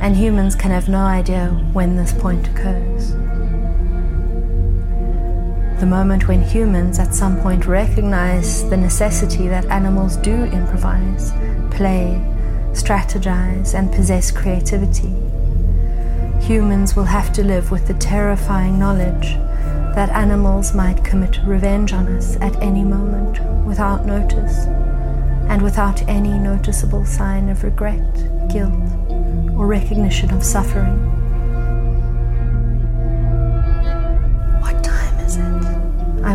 and 0.02 0.16
humans 0.16 0.56
can 0.56 0.72
have 0.72 0.90
no 0.90 1.00
idea 1.06 1.50
when 1.74 1.96
this 1.96 2.14
point 2.14 2.48
occurs. 2.48 3.15
The 5.80 5.86
moment 5.86 6.30
when 6.30 6.42
humans 6.42 7.00
at 7.00 7.14
some 7.14 7.40
point 7.42 7.66
recognize 7.66 8.68
the 8.70 8.78
necessity 8.78 9.50
that 9.50 9.66
animals 9.66 10.16
do 10.16 10.46
improvise, 10.46 11.32
play, 11.70 12.22
strategize, 12.72 13.74
and 13.74 13.92
possess 13.92 14.32
creativity, 14.32 15.14
humans 16.40 16.96
will 16.96 17.04
have 17.04 17.34
to 17.34 17.44
live 17.44 17.72
with 17.72 17.88
the 17.88 17.94
terrifying 17.96 18.80
knowledge 18.80 19.36
that 19.96 20.10
animals 20.10 20.74
might 20.74 21.04
commit 21.04 21.40
revenge 21.46 21.92
on 21.92 22.08
us 22.08 22.38
at 22.38 22.56
any 22.62 22.84
moment 22.84 23.40
without 23.66 24.06
notice 24.06 24.66
and 25.50 25.62
without 25.62 26.02
any 26.08 26.40
noticeable 26.40 27.06
sign 27.06 27.50
of 27.50 27.64
regret, 27.64 28.14
guilt, 28.48 28.74
or 29.58 29.68
recognition 29.68 30.32
of 30.32 30.44
suffering. 30.44 31.15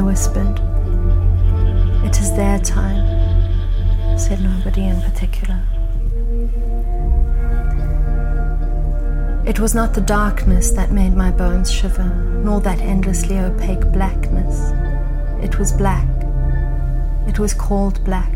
I 0.00 0.02
whispered. 0.02 0.58
It 2.06 2.18
is 2.20 2.34
their 2.34 2.58
time, 2.58 4.18
said 4.18 4.40
nobody 4.40 4.86
in 4.86 4.98
particular. 5.02 5.62
It 9.44 9.60
was 9.60 9.74
not 9.74 9.92
the 9.92 10.00
darkness 10.00 10.70
that 10.70 10.90
made 10.90 11.14
my 11.14 11.30
bones 11.30 11.70
shiver, 11.70 12.08
nor 12.42 12.62
that 12.62 12.80
endlessly 12.80 13.38
opaque 13.38 13.92
blackness. 13.92 14.72
It 15.44 15.58
was 15.58 15.70
black. 15.70 16.08
It 17.28 17.38
was 17.38 17.52
called 17.52 18.02
black, 18.02 18.34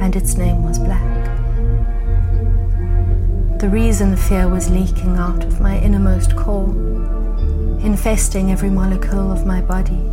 and 0.00 0.16
its 0.16 0.36
name 0.36 0.64
was 0.64 0.80
black. 0.80 1.14
The 3.60 3.68
reason 3.68 4.16
fear 4.16 4.48
was 4.48 4.68
leaking 4.68 5.16
out 5.16 5.44
of 5.44 5.60
my 5.60 5.78
innermost 5.78 6.34
core, 6.34 6.74
infesting 7.84 8.50
every 8.50 8.70
molecule 8.70 9.30
of 9.30 9.46
my 9.46 9.60
body 9.60 10.10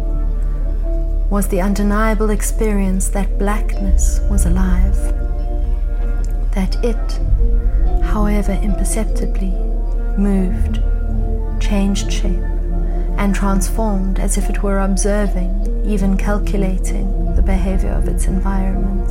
was 1.32 1.48
the 1.48 1.62
undeniable 1.62 2.30
experience 2.30 3.08
that 3.08 3.40
blackness 3.40 4.20
was 4.30 4.46
alive, 4.46 4.98
that 6.52 6.76
it, 6.84 8.04
however 8.04 8.52
imperceptibly, 8.62 9.52
moved, 10.18 10.82
changed 11.62 12.12
shape, 12.12 12.44
and 13.18 13.34
transformed 13.34 14.20
as 14.20 14.38
if 14.38 14.50
it 14.50 14.62
were 14.62 14.82
observing, 14.82 15.86
even 15.86 16.18
calculating, 16.18 17.34
the 17.36 17.42
behavior 17.42 17.92
of 17.92 18.10
its 18.10 18.26
environment. 18.26 19.10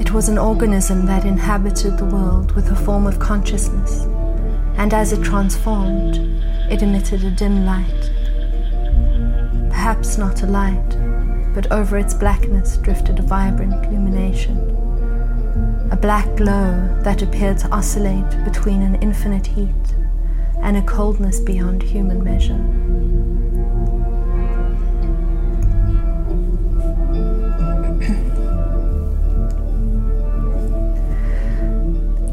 It 0.00 0.12
was 0.12 0.28
an 0.28 0.38
organism 0.38 1.04
that 1.06 1.24
inhabited 1.24 1.98
the 1.98 2.04
world 2.04 2.52
with 2.52 2.70
a 2.70 2.76
form 2.76 3.08
of 3.08 3.18
consciousness, 3.18 4.04
and 4.76 4.94
as 4.94 5.12
it 5.12 5.24
transformed, 5.24 6.14
it 6.70 6.80
emitted 6.80 7.24
a 7.24 7.30
dim 7.32 7.66
light 7.66 8.12
perhaps 9.84 10.16
not 10.16 10.42
a 10.42 10.46
light, 10.46 10.96
but 11.52 11.70
over 11.70 11.98
its 11.98 12.14
blackness 12.14 12.78
drifted 12.78 13.18
a 13.18 13.22
vibrant 13.22 13.84
illumination. 13.84 14.56
A 15.92 15.96
black 15.96 16.24
glow 16.36 16.88
that 17.02 17.20
appeared 17.20 17.58
to 17.58 17.68
oscillate 17.68 18.44
between 18.46 18.80
an 18.80 18.94
infinite 19.02 19.46
heat 19.46 19.94
and 20.62 20.78
a 20.78 20.82
coldness 20.84 21.38
beyond 21.38 21.82
human 21.82 22.24
measure. 22.24 22.54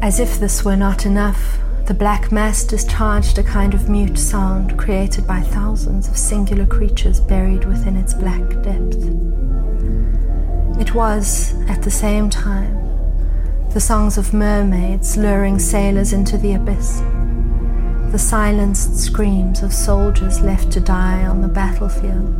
As 0.00 0.18
if 0.18 0.40
this 0.40 0.64
were 0.64 0.76
not 0.76 1.04
enough, 1.04 1.61
the 1.86 1.94
black 1.94 2.30
mass 2.30 2.62
discharged 2.62 3.38
a 3.38 3.42
kind 3.42 3.74
of 3.74 3.88
mute 3.88 4.16
sound 4.16 4.78
created 4.78 5.26
by 5.26 5.40
thousands 5.40 6.06
of 6.08 6.16
singular 6.16 6.64
creatures 6.64 7.18
buried 7.18 7.64
within 7.64 7.96
its 7.96 8.14
black 8.14 8.48
depth. 8.62 9.02
It 10.80 10.94
was, 10.94 11.54
at 11.68 11.82
the 11.82 11.90
same 11.90 12.30
time, 12.30 12.78
the 13.70 13.80
songs 13.80 14.16
of 14.16 14.32
mermaids 14.32 15.16
luring 15.16 15.58
sailors 15.58 16.12
into 16.12 16.38
the 16.38 16.54
abyss, 16.54 17.00
the 18.12 18.18
silenced 18.18 18.96
screams 18.96 19.62
of 19.62 19.72
soldiers 19.72 20.40
left 20.40 20.70
to 20.72 20.80
die 20.80 21.24
on 21.24 21.40
the 21.40 21.48
battlefield. 21.48 22.38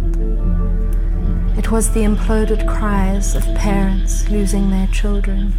It 1.59 1.73
was 1.73 1.91
the 1.91 2.03
imploded 2.03 2.69
cries 2.69 3.35
of 3.35 3.43
parents 3.57 4.29
losing 4.31 4.71
their 4.71 4.87
children 4.87 5.55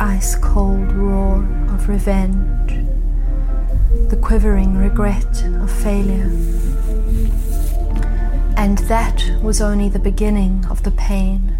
ice 0.00 0.34
cold 0.36 0.92
roar 0.92 1.42
of 1.68 1.88
revenge, 1.88 2.72
the 4.10 4.16
quivering 4.16 4.76
regret 4.76 5.42
of 5.62 5.70
failure. 5.70 6.30
And 8.56 8.78
that 8.88 9.22
was 9.42 9.60
only 9.60 9.88
the 9.88 9.98
beginning 9.98 10.66
of 10.68 10.82
the 10.82 10.90
pain 10.90 11.56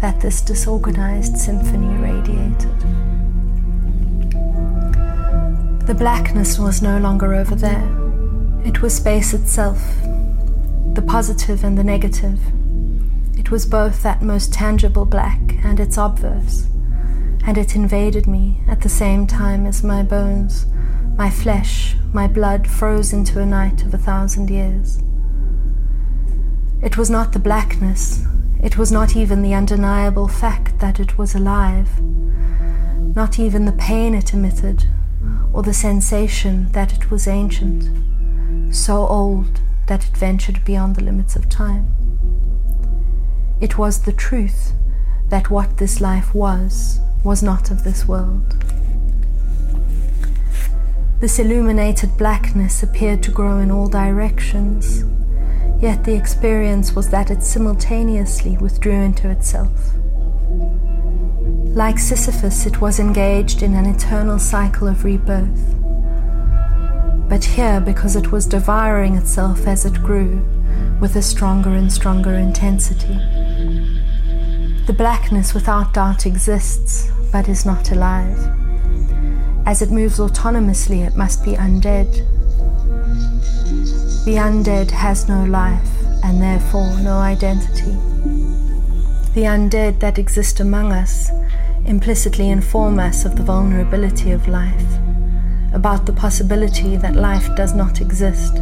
that 0.00 0.20
this 0.20 0.40
disorganized 0.40 1.36
symphony 1.36 1.94
radiated. 1.96 2.80
The 5.86 5.94
blackness 5.94 6.58
was 6.58 6.80
no 6.80 6.98
longer 6.98 7.34
over 7.34 7.54
there, 7.54 7.88
it 8.64 8.82
was 8.82 8.94
space 8.94 9.34
itself, 9.34 9.82
the 10.94 11.04
positive 11.06 11.64
and 11.64 11.76
the 11.76 11.84
negative. 11.84 12.38
It 13.36 13.50
was 13.50 13.66
both 13.66 14.02
that 14.02 14.22
most 14.22 14.52
tangible 14.52 15.04
black 15.04 15.40
and 15.64 15.80
its 15.80 15.98
obverse 15.98 16.68
and 17.46 17.58
it 17.58 17.76
invaded 17.76 18.26
me 18.26 18.60
at 18.66 18.80
the 18.80 18.88
same 18.88 19.26
time 19.26 19.66
as 19.66 19.84
my 19.84 20.02
bones, 20.02 20.66
my 21.16 21.28
flesh, 21.28 21.94
my 22.12 22.26
blood 22.26 22.66
froze 22.66 23.12
into 23.12 23.40
a 23.40 23.46
night 23.46 23.82
of 23.82 23.92
a 23.92 23.98
thousand 23.98 24.48
years. 24.48 25.02
It 26.82 26.96
was 26.96 27.10
not 27.10 27.32
the 27.32 27.38
blackness, 27.38 28.24
it 28.62 28.78
was 28.78 28.90
not 28.90 29.14
even 29.14 29.42
the 29.42 29.52
undeniable 29.52 30.26
fact 30.26 30.78
that 30.78 30.98
it 30.98 31.18
was 31.18 31.34
alive, 31.34 32.00
not 33.14 33.38
even 33.38 33.66
the 33.66 33.72
pain 33.72 34.14
it 34.14 34.32
emitted, 34.32 34.86
or 35.52 35.62
the 35.62 35.74
sensation 35.74 36.72
that 36.72 36.94
it 36.94 37.10
was 37.10 37.28
ancient, 37.28 38.74
so 38.74 39.06
old 39.06 39.60
that 39.86 40.08
it 40.08 40.16
ventured 40.16 40.64
beyond 40.64 40.96
the 40.96 41.04
limits 41.04 41.36
of 41.36 41.50
time. 41.50 41.94
It 43.60 43.76
was 43.76 44.02
the 44.02 44.12
truth 44.12 44.72
that 45.28 45.50
what 45.50 45.76
this 45.76 46.00
life 46.00 46.34
was 46.34 47.00
was 47.24 47.42
not 47.42 47.70
of 47.70 47.82
this 47.82 48.06
world. 48.06 48.56
This 51.20 51.38
illuminated 51.38 52.18
blackness 52.18 52.82
appeared 52.82 53.22
to 53.22 53.30
grow 53.30 53.58
in 53.58 53.70
all 53.70 53.88
directions, 53.88 55.04
yet 55.82 56.04
the 56.04 56.14
experience 56.14 56.94
was 56.94 57.08
that 57.08 57.30
it 57.30 57.42
simultaneously 57.42 58.58
withdrew 58.58 58.92
into 58.92 59.30
itself. 59.30 59.94
Like 61.74 61.98
Sisyphus, 61.98 62.66
it 62.66 62.80
was 62.80 63.00
engaged 63.00 63.62
in 63.62 63.74
an 63.74 63.86
eternal 63.86 64.38
cycle 64.38 64.86
of 64.86 65.02
rebirth. 65.02 65.74
But 67.28 67.42
here, 67.42 67.80
because 67.80 68.16
it 68.16 68.30
was 68.30 68.46
devouring 68.46 69.16
itself 69.16 69.66
as 69.66 69.86
it 69.86 69.94
grew, 69.94 70.44
with 71.00 71.16
a 71.16 71.22
stronger 71.22 71.70
and 71.70 71.90
stronger 71.90 72.34
intensity. 72.34 73.18
The 74.86 74.94
blackness 74.96 75.54
without 75.54 75.94
doubt 75.94 76.26
exists, 76.26 77.10
but 77.32 77.48
is 77.48 77.64
not 77.64 77.90
alive. 77.90 78.38
As 79.66 79.82
it 79.82 79.90
moves 79.90 80.18
autonomously, 80.18 81.06
it 81.06 81.16
must 81.16 81.44
be 81.44 81.52
undead. 81.52 82.12
The 84.24 84.36
undead 84.36 84.90
has 84.90 85.28
no 85.28 85.44
life 85.44 85.90
and 86.22 86.40
therefore 86.40 86.98
no 87.00 87.18
identity. 87.18 87.92
The 89.34 89.46
undead 89.46 90.00
that 90.00 90.18
exist 90.18 90.60
among 90.60 90.92
us 90.92 91.30
implicitly 91.86 92.50
inform 92.50 92.98
us 92.98 93.24
of 93.24 93.36
the 93.36 93.42
vulnerability 93.42 94.30
of 94.30 94.48
life, 94.48 94.86
about 95.72 96.06
the 96.06 96.12
possibility 96.12 96.96
that 96.96 97.16
life 97.16 97.54
does 97.56 97.74
not 97.74 98.00
exist 98.00 98.58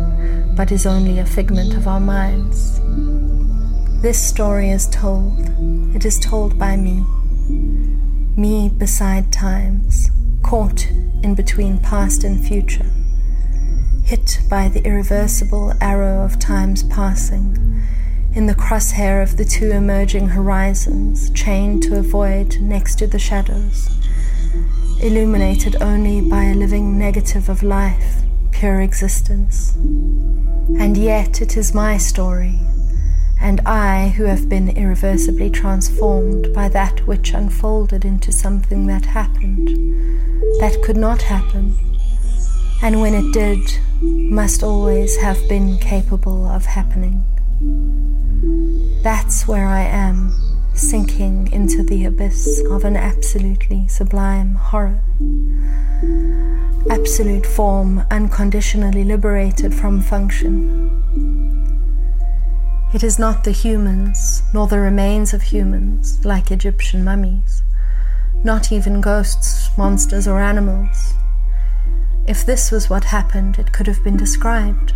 but 0.55 0.71
is 0.71 0.87
only 0.87 1.19
a 1.19 1.27
figment 1.27 1.75
of 1.75 1.89
our 1.89 2.01
minds. 2.01 2.81
This 4.03 4.23
story 4.23 4.71
is 4.71 4.87
told. 4.89 5.39
It 5.95 6.05
is 6.05 6.19
told 6.19 6.59
by 6.59 6.77
me. 6.77 7.05
Me 8.37 8.69
beside 8.71 9.33
times, 9.33 10.11
caught 10.43 10.87
in 11.23 11.35
between 11.35 11.79
past 11.79 12.25
and 12.25 12.45
future. 12.45 12.87
hit 14.05 14.41
by 14.51 14.69
the 14.69 14.85
irreversible 14.85 15.73
arrow 15.81 16.23
of 16.23 16.39
time's 16.39 16.83
passing, 16.83 17.83
in 18.35 18.47
the 18.47 18.55
crosshair 18.55 19.23
of 19.23 19.37
the 19.37 19.45
two 19.45 19.71
emerging 19.71 20.29
horizons, 20.29 21.31
chained 21.31 21.83
to 21.83 21.99
a 21.99 22.03
void 22.03 22.61
next 22.61 22.97
to 22.97 23.07
the 23.07 23.19
shadows, 23.19 23.91
illuminated 25.01 25.81
only 25.81 26.21
by 26.21 26.45
a 26.45 26.55
living 26.55 26.99
negative 26.99 27.49
of 27.49 27.63
life, 27.63 28.23
pure 28.51 28.81
existence. 28.83 29.75
And 30.79 30.97
yet 30.97 31.41
it 31.41 31.57
is 31.57 31.75
my 31.75 31.97
story, 31.97 32.59
and 33.43 33.61
I 33.67 34.11
who 34.11 34.25
have 34.25 34.49
been 34.49 34.69
irreversibly 34.69 35.51
transformed 35.51 36.55
by 36.55 36.69
that 36.69 37.07
which 37.09 37.35
unfolded 37.35 38.05
into 38.05 38.31
something 38.31 38.87
that 38.87 39.05
happened, 39.05 39.69
that 40.61 40.81
could 40.85 40.97
not 40.97 41.23
happen, 41.23 41.77
and 42.81 43.01
when 43.01 43.15
it 43.15 43.33
did, 43.33 43.59
must 44.01 44.63
always 44.63 45.17
have 45.17 45.49
been 45.49 45.77
capable 45.79 46.47
of 46.47 46.65
happening. 46.67 47.25
That's 49.03 49.49
where 49.49 49.67
I 49.67 49.83
am, 49.83 50.33
sinking 50.75 51.51
into 51.53 51.83
the 51.83 52.05
abyss 52.05 52.63
of 52.71 52.85
an 52.85 52.97
absolutely 52.97 53.89
sublime 53.89 54.55
horror. 54.55 55.01
Absolute 56.91 57.47
form 57.47 58.05
unconditionally 58.11 59.03
liberated 59.03 59.75
from 59.75 60.01
function. 60.01 60.91
It 62.95 63.03
is 63.03 63.19
not 63.19 63.45
the 63.45 63.53
humans, 63.53 64.43
nor 64.53 64.67
the 64.67 64.79
remains 64.79 65.33
of 65.33 65.43
humans, 65.43 66.25
like 66.25 66.51
Egyptian 66.51 67.05
mummies, 67.05 67.63
not 68.45 68.71
even 68.71 69.01
ghosts, 69.01 69.71
monsters, 69.77 70.29
or 70.29 70.41
animals 70.41 71.15
if 72.27 72.47
this 72.47 72.71
was 72.71 72.89
what 72.89 73.05
happened, 73.05 73.59
it 73.59 73.73
could 73.73 73.87
have 73.89 74.03
been 74.05 74.17
described. 74.17 74.93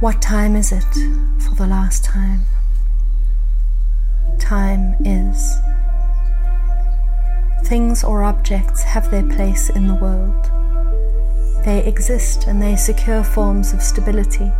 What 0.00 0.22
time 0.22 0.54
is 0.54 0.70
it 0.70 0.94
for 1.42 1.54
the 1.56 1.66
last 1.66 2.04
time? 2.04 2.42
Time 4.38 4.94
is. 5.04 5.56
Things 7.64 8.04
or 8.04 8.22
objects 8.22 8.82
have 8.84 9.10
their 9.10 9.24
place 9.24 9.68
in 9.68 9.88
the 9.88 9.96
world. 9.96 10.44
They 11.64 11.84
exist 11.84 12.46
and 12.46 12.62
they 12.62 12.76
secure 12.76 13.24
forms 13.24 13.72
of 13.72 13.82
stability. 13.82 14.52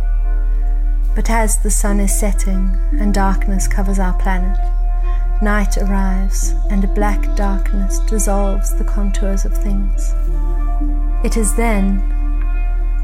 But 1.19 1.31
as 1.31 1.57
the 1.57 1.69
sun 1.69 1.99
is 1.99 2.17
setting 2.17 2.79
and 2.93 3.13
darkness 3.13 3.67
covers 3.67 3.99
our 3.99 4.17
planet, 4.19 4.57
Night 5.41 5.77
arrives, 5.77 6.53
and 6.69 6.81
a 6.81 6.87
black 6.87 7.35
darkness 7.35 7.99
dissolves 8.07 8.73
the 8.73 8.85
contours 8.85 9.43
of 9.43 9.53
things. 9.57 10.13
It 11.25 11.35
is 11.35 11.53
then, 11.55 11.99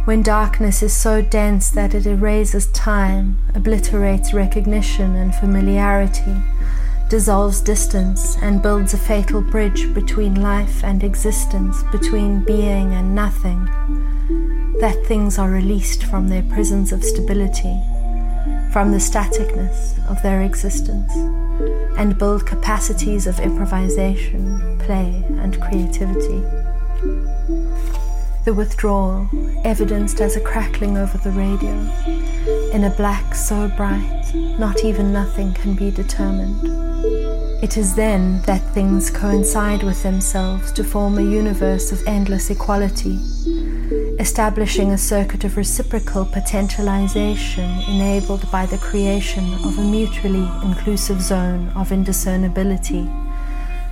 when 0.05 0.23
darkness 0.23 0.81
is 0.81 0.95
so 0.95 1.21
dense 1.21 1.69
that 1.71 1.93
it 1.93 2.05
erases 2.07 2.67
time, 2.67 3.37
obliterates 3.53 4.33
recognition 4.33 5.13
and 5.17 5.35
familiarity, 5.35 6.41
dissolves 7.09 7.59
distance, 7.59 8.37
and 8.37 8.61
builds 8.61 8.93
a 8.93 8.97
fatal 8.97 9.41
bridge 9.41 9.93
between 9.93 10.41
life 10.41 10.85
and 10.85 11.03
existence, 11.03 11.83
between 11.91 12.45
being 12.45 12.93
and 12.93 13.13
nothing, 13.13 13.65
that 14.79 15.03
things 15.05 15.37
are 15.37 15.49
released 15.49 16.05
from 16.05 16.29
their 16.29 16.43
prisons 16.43 16.93
of 16.93 17.03
stability, 17.03 17.77
from 18.71 18.91
the 18.91 18.97
staticness 18.97 19.97
of 20.09 20.21
their 20.21 20.41
existence 20.41 21.11
and 21.97 22.17
build 22.17 22.45
capacities 22.45 23.27
of 23.27 23.39
improvisation, 23.39 24.77
play, 24.79 25.23
and 25.39 25.61
creativity. 25.61 26.41
The 28.45 28.53
withdrawal, 28.53 29.29
evidenced 29.63 30.21
as 30.21 30.35
a 30.35 30.41
crackling 30.41 30.97
over 30.97 31.17
the 31.17 31.31
radio, 31.31 31.73
in 32.71 32.83
a 32.83 32.93
black 32.95 33.33
so 33.33 33.69
bright, 33.69 34.31
not 34.59 34.83
even 34.83 35.13
nothing 35.13 35.53
can 35.53 35.73
be 35.73 35.89
determined. 35.89 36.61
It 37.63 37.77
is 37.77 37.95
then 37.95 38.41
that 38.41 38.61
things 38.73 39.09
coincide 39.09 39.81
with 39.81 40.03
themselves 40.03 40.71
to 40.73 40.83
form 40.83 41.17
a 41.17 41.23
universe 41.23 41.91
of 41.91 42.03
endless 42.05 42.49
equality 42.49 43.17
establishing 44.25 44.89
a 44.89 44.97
circuit 44.97 45.43
of 45.43 45.55
reciprocal 45.55 46.25
potentialization 46.25 47.87
enabled 47.87 48.49
by 48.49 48.65
the 48.65 48.77
creation 48.79 49.53
of 49.63 49.77
a 49.77 49.83
mutually 49.83 50.49
inclusive 50.63 51.21
zone 51.21 51.69
of 51.75 51.91
indiscernibility 51.91 53.07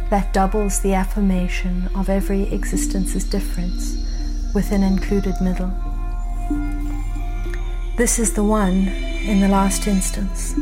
that 0.09 0.33
doubles 0.33 0.79
the 0.79 0.91
affirmation 0.91 1.87
of 1.95 2.09
every 2.09 2.51
existence's 2.51 3.23
difference 3.23 3.95
with 4.55 4.71
an 4.71 4.81
included 4.81 5.35
middle. 5.39 5.71
This 7.95 8.17
is 8.17 8.33
the 8.33 8.43
one 8.43 8.87
in 9.27 9.39
the 9.39 9.47
last 9.47 9.85
instance, 9.85 10.55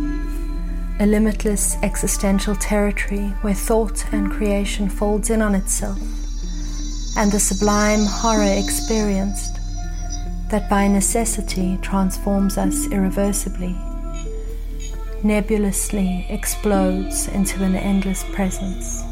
a 0.99 1.05
limitless 1.05 1.77
existential 1.81 2.57
territory 2.57 3.29
where 3.39 3.53
thought 3.53 4.03
and 4.11 4.29
creation 4.29 4.89
folds 4.89 5.29
in 5.29 5.41
on 5.41 5.55
itself 5.55 5.97
and 7.17 7.31
the 7.31 7.39
sublime 7.39 8.05
horror 8.05 8.53
experienced 8.57 9.60
that 10.51 10.69
by 10.69 10.85
necessity 10.85 11.79
transforms 11.81 12.57
us 12.57 12.85
irreversibly, 12.91 13.73
nebulously 15.23 16.25
explodes 16.29 17.29
into 17.29 17.63
an 17.63 17.73
endless 17.73 18.23
presence. 18.33 19.10